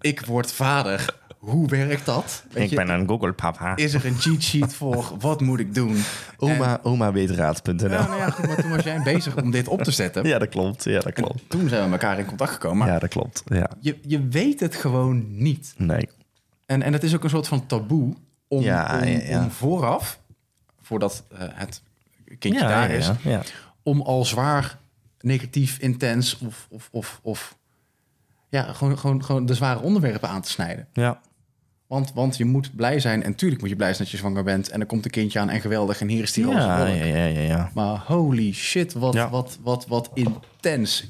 [0.01, 2.43] ik word vader, hoe werkt dat?
[2.51, 3.75] Weet Ik je, ben een Google papa.
[3.75, 5.97] Is er een cheat sheet voor, wat moet ik doen?
[6.37, 7.75] Oma, omaweetraad.nl.
[7.75, 10.25] Nou, nou ja, goed, maar toen was jij bezig om dit op te zetten.
[10.27, 10.83] Ja, dat klopt.
[10.83, 11.49] Ja, dat klopt.
[11.49, 12.87] Toen zijn we met elkaar in contact gekomen.
[12.87, 13.43] Ja, dat klopt.
[13.45, 13.69] Ja.
[13.79, 15.73] je, je weet het gewoon niet.
[15.77, 16.09] Nee.
[16.67, 18.13] En, en het is ook een soort van taboe
[18.47, 20.19] om, Ja, om, ja, om vooraf,
[20.81, 21.81] voordat eh, het
[22.39, 23.11] kindje Ja, daar is,
[23.83, 24.77] om al zwaar
[25.21, 27.57] negatief, intens of, of, of, of
[28.49, 30.87] ja, gewoon, gewoon, gewoon de zware onderwerpen aan te snijden.
[30.93, 31.19] Ja.
[31.87, 33.23] Want, want je moet blij zijn.
[33.23, 34.69] En tuurlijk moet je blij zijn dat je zwanger bent.
[34.69, 36.01] En er komt een kindje aan en geweldig.
[36.01, 36.87] En hier is die roze Ja, wolk.
[36.97, 37.71] ja, ja, ja, ja.
[37.73, 39.29] Maar holy shit, wat, Ja.
[39.29, 41.07] wat, wat, wat intens.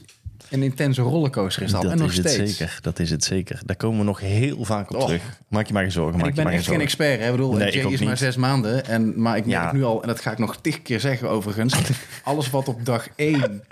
[0.50, 1.82] Een intense rollercoaster is dat.
[1.82, 2.58] Dat en nog is het steeds.
[2.58, 2.78] zeker.
[2.82, 3.60] Dat is het zeker.
[3.66, 5.06] Daar komen we nog heel vaak op Och.
[5.06, 5.40] terug.
[5.48, 6.14] Maak je maar geen zorgen.
[6.14, 7.20] En Maak ik je ben maar echt geen geen expert.
[7.20, 7.26] Hè?
[7.26, 8.18] Ik bedoel, Nee, Jay ik is maar niet.
[8.18, 8.86] zes maanden.
[8.86, 9.74] En, maar ik merk Ja.
[9.74, 11.74] nu al, en dat ga ik nog tig keer zeggen overigens.
[12.24, 13.64] alles wat op dag één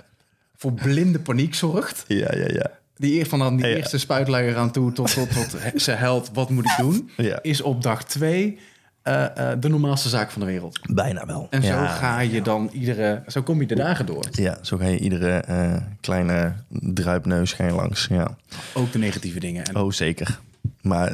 [0.56, 2.04] voor blinde paniek zorgt.
[2.08, 2.72] Ja, ja, ja.
[2.98, 3.76] Die van dan die Ja.
[3.76, 7.10] eerste spuitluier aan toe tot, tot, tot ze helpt, wat moet ik doen?
[7.42, 8.60] Is op dag twee
[9.06, 10.80] eh, eh, de normaalste zaak van de wereld.
[10.94, 11.48] Bijna wel.
[11.50, 11.88] En ja.
[11.88, 14.26] zo ga je dan iedere, zo kom je de dagen door.
[14.32, 18.08] Ja, zo ga je iedere eh, kleine druipneus ga je langs.
[18.10, 18.38] Ja.
[18.74, 19.66] Ook de negatieve dingen.
[19.66, 20.40] En Oh, zeker.
[20.82, 21.12] Maar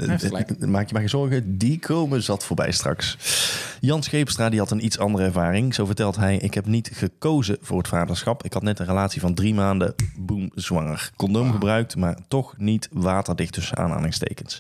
[0.60, 3.18] maak je maar geen zorgen, die komen zat voorbij straks.
[3.80, 5.74] Jan Scheepstra die had een iets andere ervaring.
[5.74, 8.44] Zo vertelt hij, ik heb niet gekozen voor het vaderschap.
[8.44, 11.12] Ik had net een relatie van drie maanden, boem, zwanger.
[11.16, 14.60] Condoom gebruikt, maar toch niet waterdicht tussen aanhalingstekens.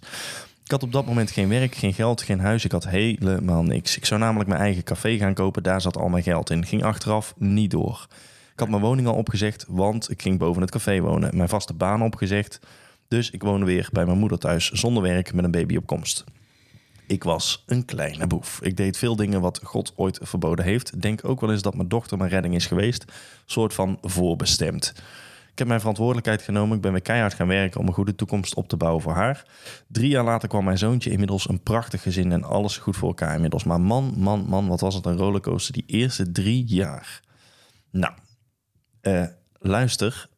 [0.72, 2.66] Ik had op dat moment geen werk, geen geld, geen huis.
[2.66, 3.98] Ik had helemaal niks.
[3.98, 5.64] Ik zou namelijk mijn eigen café gaan kopen.
[5.64, 6.66] Daar zat al mijn geld in.
[6.66, 8.08] Ging achteraf niet door.
[8.54, 11.38] Ik had mijn woning al opgezegd, want ik ging boven het café wonen.
[11.38, 12.60] Mijn vaste baan opgezegd.
[13.08, 16.24] Dus ik woonde weer bij mijn moeder thuis zonder werk met een baby op komst.
[17.08, 18.60] Ik was een kleine boef.
[18.62, 21.02] Ik deed veel dingen wat God ooit verboden heeft.
[21.02, 23.06] Denk ook wel eens dat mijn dochter mijn redding is geweest.
[23.46, 24.94] Soort van voorbestemd.
[25.52, 26.76] Ik heb mijn verantwoordelijkheid genomen.
[26.76, 29.46] Ik ben weer keihard gaan werken om een goede toekomst op te bouwen voor haar.
[29.88, 33.36] Drie jaar later kwam mijn zoontje inmiddels een prachtig gezin en alles goed voor elkaar
[33.36, 33.64] inmiddels.
[33.64, 37.22] Maar man, man, man, wat was het een rollercoaster die eerste drie jaar.
[37.92, 38.14] Nou,
[39.02, 39.26] eh,
[39.60, 40.30] luister,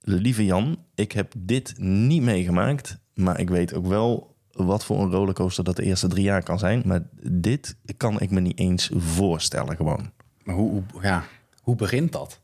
[0.00, 5.10] lieve Jan, ik heb dit niet meegemaakt, maar ik weet ook wel wat voor een
[5.10, 6.82] rollercoaster dat de eerste drie jaar kan zijn.
[6.84, 10.12] Maar dit kan ik me niet eens voorstellen gewoon.
[10.42, 11.24] Maar hoe, hoe, ja,
[11.60, 12.40] hoe begint dat?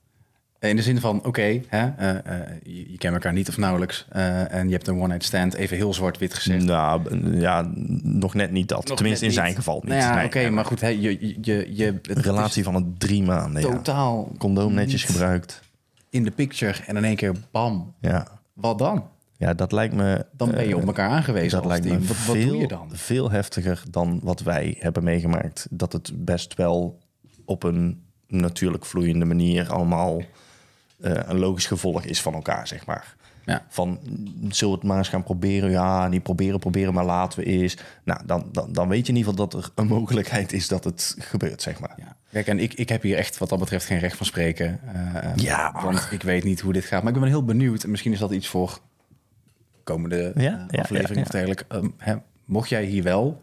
[0.58, 2.20] In de zin van, oké, eh, eh,
[2.62, 4.06] je, je kent elkaar niet of nauwelijks.
[4.08, 6.64] eh, en je hebt een one-night stand, even heel zwart-wit gezegd.
[6.64, 7.70] Nou, ja,
[8.02, 8.88] nog net niet dat.
[8.88, 9.88] Nog Tenminste, in zijn geval niet.
[9.88, 13.22] Nou ja, Nee, oké, maar goed, je, je, je, het Een relatie van een drie
[13.22, 13.74] maanden, is ja.
[13.74, 15.62] totaal Condoom netjes gebruikt.
[16.10, 17.94] in de picture en in één keer bam.
[18.00, 18.26] Ja.
[18.52, 19.04] Wat dan?
[19.36, 20.26] ja, dat lijkt me...
[20.36, 21.50] Dan ben je eh, op elkaar aangewezen.
[21.50, 22.06] Dat als lijkt me team.
[22.06, 22.90] Wat, wat veel, doe je dan?
[22.92, 25.66] veel heftiger dan wat wij hebben meegemaakt.
[25.70, 26.98] Dat het best wel
[27.44, 30.26] op een natuurlijk vloeiende manier allemaal eh,
[31.00, 33.14] een logisch gevolg is van elkaar, zeg maar.
[33.44, 33.64] Ja.
[33.68, 33.98] Van,
[34.48, 35.70] zullen we het maar eens gaan proberen?
[35.70, 37.76] Ja, niet proberen, proberen, maar laten we eens.
[38.04, 40.84] Nou, dan, dan, dan weet je in ieder geval dat er een mogelijkheid is dat
[40.84, 41.94] het gebeurt, zeg maar.
[41.96, 42.16] Ja.
[42.32, 44.80] Kijk, en ik, ik heb hier echt wat dat betreft geen recht van spreken.
[45.14, 45.82] eh, Ja, ach.
[45.82, 47.02] want ik weet niet hoe dit gaat.
[47.02, 47.82] Maar ik ben heel benieuwd.
[47.84, 48.78] En misschien is dat iets voor
[49.84, 51.64] komende Ja, eh, ja, aflevering ja, of dergelijke.
[51.98, 53.42] Hè, mocht jij hier wel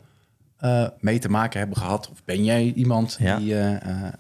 [0.58, 2.10] eh, mee te maken hebben gehad...
[2.12, 3.38] of ben jij iemand Ja.
[3.38, 4.14] die eh, eh, eh,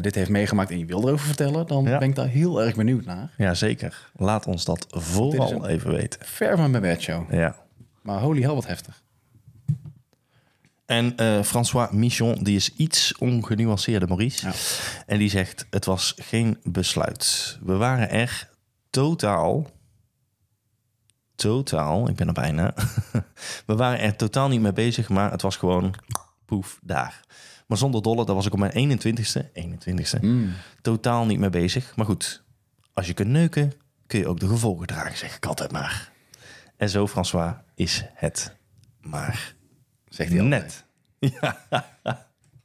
[0.00, 0.70] dit heeft meegemaakt...
[0.70, 1.66] en je wil erover vertellen...
[1.66, 1.98] dan Ja.
[1.98, 3.30] ben ik daar heel erg benieuwd naar.
[3.36, 4.10] Ja, zeker.
[4.16, 6.20] Laat ons dat vooral even weten.
[6.26, 7.32] Ver van mijn bedshow.
[7.32, 7.56] Ja.
[8.02, 9.02] Maar holy hell, wat heftig.
[10.86, 14.46] En eh, François Michon, die is iets ongenuanceerder, Maurice.
[14.46, 14.52] Ja.
[15.06, 17.58] En die zegt, het was geen besluit.
[17.62, 18.48] We waren er
[18.90, 19.70] totaal...
[21.34, 22.74] Totaal, ik ben er bijna.
[23.66, 25.94] We waren er totaal niet mee bezig, maar het was gewoon
[26.44, 27.20] poef, daar.
[27.68, 30.52] Maar zonder dolle, daar was ik op mijn 21ste, 21ste, Mm.
[30.82, 31.96] totaal niet mee bezig.
[31.96, 32.42] Maar goed,
[32.92, 33.72] als je kunt neuken,
[34.06, 36.12] kun je ook de gevolgen dragen, zeg ik altijd maar.
[36.76, 38.56] En zo, François, is het
[39.00, 39.54] maar
[40.08, 40.84] Zegt hij net.
[41.18, 41.64] Ja.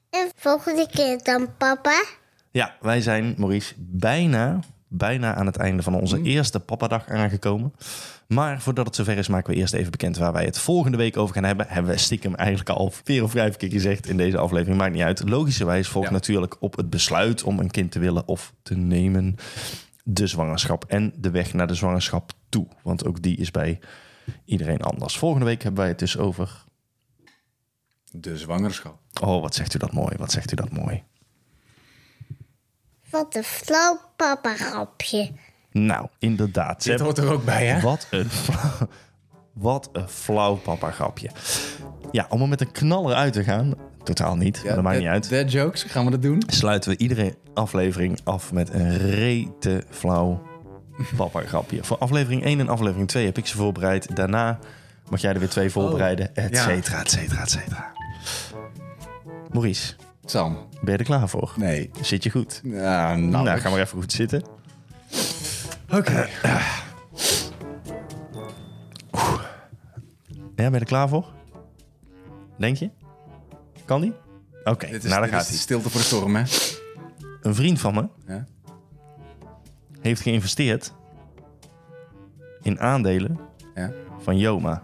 [0.09, 2.03] En volgende keer dan, papa.
[2.51, 4.59] ja, wij zijn, Maurice, bijna,
[4.93, 7.73] bijna aan het einde van onze eerste papadag aangekomen.
[8.27, 11.17] Maar voordat het zover is, maken we eerst even bekend waar wij het volgende week
[11.17, 11.65] over gaan hebben.
[11.67, 14.77] Hebben we stiekem eigenlijk al vier of vijf keer gezegd in deze aflevering.
[14.77, 15.29] Maakt niet uit.
[15.29, 16.13] Logischerwijs volgt Ja.
[16.13, 19.35] natuurlijk op het besluit om een kind te willen of te nemen
[20.03, 22.67] de zwangerschap en de weg naar de zwangerschap toe.
[22.81, 23.79] Want ook die is bij
[24.45, 25.17] iedereen anders.
[25.17, 26.63] Volgende week hebben wij het dus over...
[28.11, 28.97] De zwangerschap.
[29.21, 30.15] Oh, wat zegt u dat mooi.
[30.17, 31.03] Wat zegt u dat mooi.
[33.13, 35.31] Wat een flauw papa grapje.
[35.71, 36.83] Nou, inderdaad.
[36.83, 37.81] Dit hoort er ook bij, hè?
[37.81, 38.27] Wat een,
[39.53, 41.29] wat een flauw papa grapje.
[42.11, 45.07] Ja, om er met een knaller uit te gaan, totaal niet, maar dat maakt niet
[45.07, 45.29] uit.
[45.29, 46.43] Dead jokes, gaan we dat doen?
[46.47, 50.41] Sluiten we iedere aflevering af met een rete flauw
[51.15, 51.83] papa grapje.
[51.83, 54.15] Voor aflevering 1 en aflevering 2 heb ik ze voorbereid.
[54.15, 54.59] Daarna
[55.09, 56.63] mag jij er weer twee voorbereiden, et ja.
[56.63, 57.91] cetera, et cetera, et cetera.
[59.51, 59.93] Maurice,
[60.25, 60.57] Sam.
[60.81, 61.53] ben je er klaar voor?
[61.55, 61.91] Nee.
[62.01, 62.61] Zit je goed?
[62.63, 63.43] Ja, nou.
[63.43, 64.43] Nou, ga maar even goed zitten.
[65.91, 66.27] Oké.
[70.55, 71.25] Ja, ben je er klaar voor?
[72.57, 72.89] Denk je?
[73.85, 74.13] Kan die?
[74.63, 75.57] Oké, is, nou dit gaat is hij.
[75.57, 76.43] stilte voor de storm, hè?
[77.41, 78.45] Een vriend van me Ja.
[80.01, 80.93] heeft geïnvesteerd
[82.61, 83.39] in aandelen
[83.75, 83.91] Ja.
[84.19, 84.81] van Joma.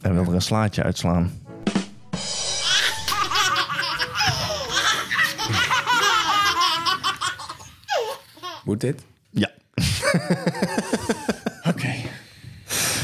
[0.00, 1.30] En wil er een slaatje uitslaan.
[8.70, 9.04] Moet dit?
[9.30, 9.50] Ja.
[11.72, 11.92] Oké.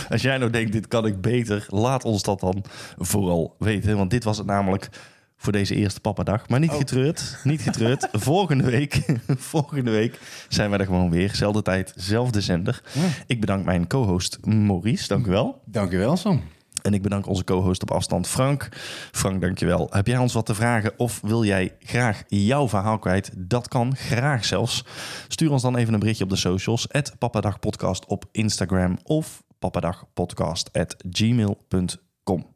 [0.09, 2.65] Als jij nou denkt, dit kan ik beter, laat ons dat dan
[2.99, 3.97] vooral weten.
[3.97, 4.89] Want dit was het namelijk
[5.37, 6.49] voor deze eerste papadag.
[6.49, 8.09] Maar niet getreurd, niet getreurd.
[8.31, 9.03] volgende, week,
[9.53, 11.35] volgende week zijn wij er gewoon weer.
[11.35, 12.83] Zelfde tijd, zelfde zender.
[13.27, 15.63] Ik bedank mijn co-host Maurice, dank u wel.
[15.65, 16.43] Dankjewel, Sam.
[16.87, 18.69] En ik bedank onze co-host op afstand, Frank.
[19.13, 19.89] Frank, dankjewel.
[19.91, 23.31] Heb jij ons wat te vragen of wil jij graag jouw verhaal kwijt?
[23.37, 24.85] Dat kan, graag zelfs.
[25.29, 26.87] Stuur ons dan even een berichtje op de socials.
[27.19, 32.55] papadagpodcast op Instagram of papadagpodcast.gmail.com.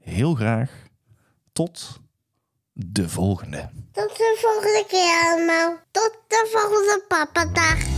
[0.00, 0.70] Heel graag
[1.52, 2.00] tot
[2.72, 3.70] de volgende.
[3.92, 5.76] Tot de volgende keer allemaal.
[5.90, 7.93] Tot de volgende papadag.